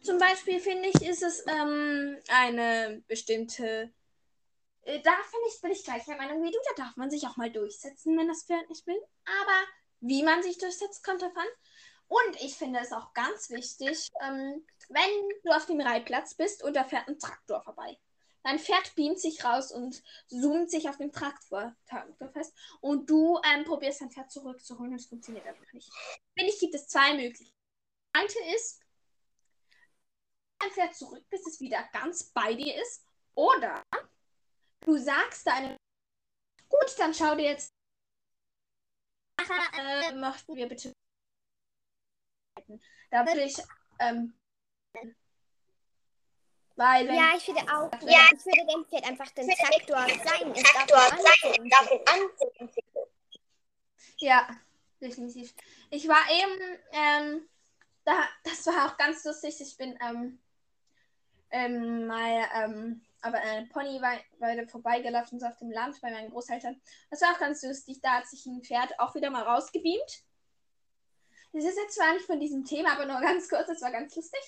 Zum 0.00 0.18
Beispiel 0.18 0.60
finde 0.60 0.90
ich, 0.90 1.02
ist 1.02 1.22
es 1.22 1.44
ähm, 1.48 2.18
eine 2.28 3.02
bestimmte. 3.08 3.92
Äh, 4.84 5.00
da 5.00 5.12
finde 5.30 5.48
ich, 5.48 5.60
bin 5.60 5.70
ich 5.72 5.84
gleich 5.84 6.04
der 6.04 6.16
Meinung 6.16 6.42
wie 6.42 6.50
du. 6.50 6.58
Da 6.76 6.84
darf 6.84 6.96
man 6.96 7.10
sich 7.10 7.26
auch 7.26 7.36
mal 7.36 7.50
durchsetzen, 7.50 8.16
wenn 8.18 8.28
das 8.28 8.44
Pferd 8.44 8.68
nicht 8.68 8.86
will. 8.86 9.00
Aber 9.24 9.66
wie 10.00 10.22
man 10.22 10.42
sich 10.42 10.58
durchsetzt, 10.58 11.04
kommt 11.04 11.22
davon. 11.22 11.44
Und 12.06 12.42
ich 12.42 12.54
finde 12.56 12.80
es 12.80 12.92
auch 12.92 13.12
ganz 13.14 13.50
wichtig, 13.50 14.10
ähm, 14.20 14.64
wenn 14.88 15.28
du 15.42 15.50
auf 15.50 15.66
dem 15.66 15.80
Reitplatz 15.80 16.34
bist 16.34 16.62
und 16.62 16.74
da 16.76 16.84
fährt 16.84 17.08
ein 17.08 17.18
Traktor 17.18 17.62
vorbei. 17.62 17.98
Dein 18.42 18.58
Pferd 18.58 18.94
beamt 18.94 19.18
sich 19.18 19.42
raus 19.42 19.72
und 19.72 20.02
zoomt 20.28 20.70
sich 20.70 20.86
auf 20.90 20.98
dem 20.98 21.10
Traktor, 21.12 21.74
Traktor 21.86 22.28
fest. 22.28 22.54
Und 22.82 23.08
du 23.08 23.40
ähm, 23.42 23.64
probierst 23.64 24.02
dein 24.02 24.10
Pferd 24.10 24.30
zurückzuholen 24.30 24.92
und 24.92 24.98
es 24.98 25.06
funktioniert 25.06 25.46
einfach 25.46 25.72
nicht. 25.72 25.90
Finde 26.36 26.52
ich, 26.52 26.60
gibt 26.60 26.74
es 26.74 26.86
zwei 26.86 27.14
Möglichkeiten. 27.14 27.50
Die 28.14 28.20
eine 28.20 28.54
ist, 28.54 28.80
dein 30.58 30.70
Pferd 30.72 30.94
zurück, 30.94 31.24
bis 31.30 31.46
es 31.46 31.58
wieder 31.60 31.88
ganz 31.92 32.24
bei 32.34 32.52
dir 32.52 32.80
ist. 32.82 33.06
Oder 33.34 33.82
du 34.84 34.96
sagst 34.98 35.46
deinem 35.46 35.76
gut, 36.68 36.98
dann 36.98 37.12
schau 37.12 37.34
dir 37.34 37.50
jetzt 37.50 37.70
äh, 39.38 40.12
möchten 40.14 40.54
wir 40.54 40.68
bitte 40.68 40.92
da 43.10 43.26
würde 43.26 43.42
ich 43.42 43.56
ähm, 43.98 44.34
weil 46.76 47.06
Ja, 47.06 47.32
ich 47.36 47.44
finde 47.44 47.62
auch, 47.62 47.90
Ja. 48.02 48.26
ich 48.32 48.44
würde 48.44 48.66
dem 48.72 48.84
Pferd 48.84 49.04
einfach 49.04 49.30
den 49.30 49.46
würde 49.46 49.56
Traktor 49.58 50.08
sein. 50.24 50.54
Traktor 50.54 50.98
sein, 50.98 51.54
ihn 51.54 51.72
anziehen. 52.06 52.70
Ja, 54.18 54.48
definitiv. 55.00 55.54
Ich 55.90 56.08
war 56.08 56.22
eben, 56.30 56.78
ähm, 56.92 57.48
da, 58.04 58.28
das 58.42 58.66
war 58.66 58.86
auch 58.90 58.96
ganz 58.96 59.24
lustig. 59.24 59.60
Ich 59.60 59.76
bin 59.76 59.96
ähm, 60.00 60.38
ähm, 61.50 62.06
mal 62.06 62.48
ähm, 62.54 63.04
aber 63.24 63.38
eine 63.38 63.66
Ponyweide 63.66 64.68
vorbeigelaufen, 64.68 65.40
so 65.40 65.46
auf 65.46 65.56
dem 65.56 65.70
Land 65.70 66.00
bei 66.00 66.10
meinen 66.10 66.30
Großeltern. 66.30 66.80
Das 67.10 67.20
war 67.22 67.32
auch 67.32 67.38
ganz 67.38 67.62
lustig. 67.62 68.00
Da 68.02 68.18
hat 68.18 68.26
sich 68.26 68.44
ein 68.46 68.62
Pferd 68.62 68.98
auch 69.00 69.14
wieder 69.14 69.30
mal 69.30 69.42
rausgebeamt. 69.42 70.24
Das 71.52 71.64
ist 71.64 71.78
jetzt 71.78 71.94
zwar 71.94 72.12
nicht 72.12 72.26
von 72.26 72.40
diesem 72.40 72.64
Thema, 72.64 72.92
aber 72.92 73.06
nur 73.06 73.20
ganz 73.20 73.48
kurz, 73.48 73.66
das 73.66 73.80
war 73.80 73.90
ganz 73.90 74.14
lustig. 74.14 74.40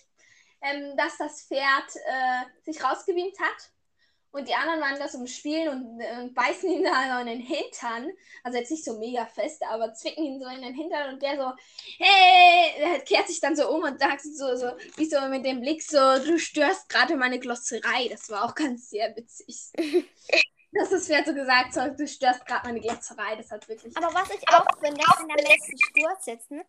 Ähm, 0.61 0.97
dass 0.97 1.19
das 1.19 1.47
Pferd 1.47 1.97
äh, 1.97 2.62
sich 2.65 2.83
rausgebeamt 2.83 3.39
hat 3.39 3.71
und 4.37 4.46
die 4.46 4.55
anderen 4.55 4.81
waren 4.81 4.99
da 4.99 5.09
zum 5.09 5.27
Spielen 5.27 5.68
und, 5.68 6.03
und 6.20 6.35
beißen 6.35 6.70
ihn 6.70 6.85
da 6.85 7.14
so 7.14 7.20
in 7.20 7.27
den 7.27 7.40
Hintern. 7.40 8.11
Also 8.42 8.59
jetzt 8.59 8.70
nicht 8.70 8.85
so 8.85 8.99
mega 8.99 9.25
fest, 9.25 9.62
aber 9.68 9.94
zwicken 9.94 10.25
ihn 10.25 10.40
so 10.40 10.46
in 10.49 10.61
den 10.61 10.75
Hintern 10.75 11.14
und 11.14 11.22
der 11.22 11.37
so, 11.37 11.53
hey, 11.99 12.72
der 12.79 13.01
kehrt 13.01 13.29
sich 13.29 13.40
dann 13.40 13.57
so 13.57 13.70
um 13.70 13.83
und 13.83 13.99
sagt 13.99 14.22
so, 14.22 14.55
so, 14.57 14.72
wie 14.96 15.07
so 15.07 15.20
mit 15.29 15.44
dem 15.46 15.61
Blick 15.61 15.83
so, 15.83 15.99
du 16.18 16.38
störst 16.38 16.87
gerade 16.90 17.16
meine 17.16 17.38
Glosserei. 17.38 18.09
Das 18.11 18.29
war 18.29 18.44
auch 18.44 18.55
ganz 18.55 18.90
sehr 18.90 19.16
witzig. 19.16 19.70
Dass 20.72 20.90
das 20.90 21.07
Pferd 21.07 21.27
so 21.27 21.33
gesagt 21.33 21.75
hat, 21.77 21.99
du 21.99 22.07
störst 22.07 22.44
gerade 22.44 22.68
meine 22.68 22.81
Glosserei. 22.81 23.37
Das 23.37 23.51
hat 23.51 23.66
wirklich. 23.68 23.96
Aber 23.96 24.12
was 24.12 24.29
ich 24.29 24.46
auch 24.51 24.66
finde, 24.83 25.01
wenn 25.01 25.31
am 25.31 25.37
letzten 25.37 25.79
Sturz 25.79 26.25
sitzen, 26.27 26.61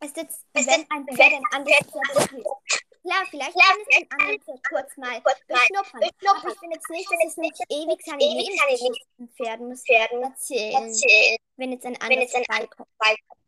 ist 0.00 0.16
jetzt, 0.16 0.44
wenn 0.52 0.86
ein 0.90 1.06
Pferd 1.06 1.32
ein 1.32 1.44
anderes 1.50 1.78
Pferd. 1.78 2.82
Klar, 3.08 3.24
vielleicht 3.30 3.54
kann 3.54 3.76
es 3.88 3.96
ein 3.96 4.20
anderes 4.20 4.44
Pferd 4.44 4.68
kurz 4.68 4.96
mal 4.98 5.20
beschnuppern. 5.22 6.10
Aber 6.26 6.48
ich 6.52 6.58
finde 6.58 6.76
jetzt 6.76 6.90
nicht, 6.90 7.10
dass 7.10 7.24
es 7.26 7.36
nicht 7.38 7.58
ewig 7.70 8.02
seine 8.04 8.18
Lebensgeschichten 8.18 9.28
Pferden 9.34 9.68
muss 9.68 9.82
erzählen, 9.88 11.38
wenn 11.56 11.72
jetzt 11.72 11.86
ein 11.86 11.98
anderes 12.02 12.32
vorbeikommt. 12.32 13.40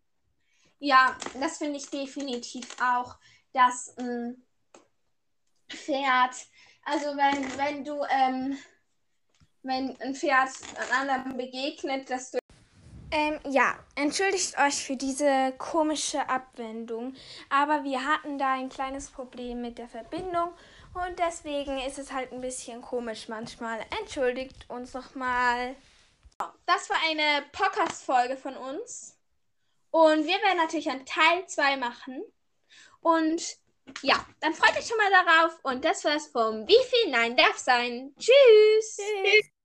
Ja, 0.79 1.15
das 1.39 1.59
finde 1.59 1.77
ich 1.77 1.91
definitiv 1.91 2.69
auch, 2.81 3.17
dass 3.53 3.95
ein 3.99 4.47
Pferd, 5.69 6.35
also 6.85 7.09
wenn, 7.17 7.59
wenn 7.59 7.85
du, 7.85 8.03
ähm, 8.11 8.57
wenn 9.63 10.01
ein 10.01 10.15
Pferd 10.15 10.49
einem 10.79 10.93
anderen 10.93 11.37
begegnet, 11.37 12.09
dass 12.09 12.31
du. 12.31 12.40
Ähm, 13.13 13.41
ja, 13.49 13.77
entschuldigt 13.97 14.57
euch 14.59 14.85
für 14.85 14.97
diese 14.97 15.53
komische 15.59 16.29
Abwendung, 16.29 17.15
aber 17.49 17.83
wir 17.83 18.05
hatten 18.05 18.39
da 18.39 18.53
ein 18.53 18.69
kleines 18.69 19.11
Problem 19.11 19.61
mit 19.61 19.79
der 19.79 19.89
Verbindung 19.89 20.53
und 20.95 21.19
deswegen 21.19 21.79
ist 21.79 21.99
es 21.99 22.13
halt 22.13 22.33
ein 22.33 22.41
bisschen 22.41 22.83
komisch 22.83 23.29
manchmal. 23.29 23.81
Entschuldigt 24.01 24.69
uns 24.69 24.95
nochmal. 24.95 25.77
Das 26.67 26.89
war 26.89 26.97
eine 27.09 27.45
Podcast-Folge 27.53 28.37
von 28.37 28.57
uns. 28.57 29.17
Und 29.91 30.25
wir 30.25 30.41
werden 30.43 30.59
natürlich 30.59 30.89
einen 30.89 31.05
Teil 31.05 31.47
2 31.47 31.77
machen. 31.77 32.23
Und 33.01 33.43
ja, 34.03 34.25
dann 34.41 34.55
freut 34.55 34.77
euch 34.77 34.87
schon 34.87 34.97
mal 34.97 35.11
darauf. 35.11 35.59
Und 35.63 35.85
das 35.85 36.05
war's 36.05 36.29
vom 36.29 36.67
Wie 36.67 36.85
viel 36.89 37.11
Nein 37.11 37.37
darf 37.37 37.59
sein. 37.59 38.15
Tschüss. 38.19 38.97
Tschüss. 38.97 39.60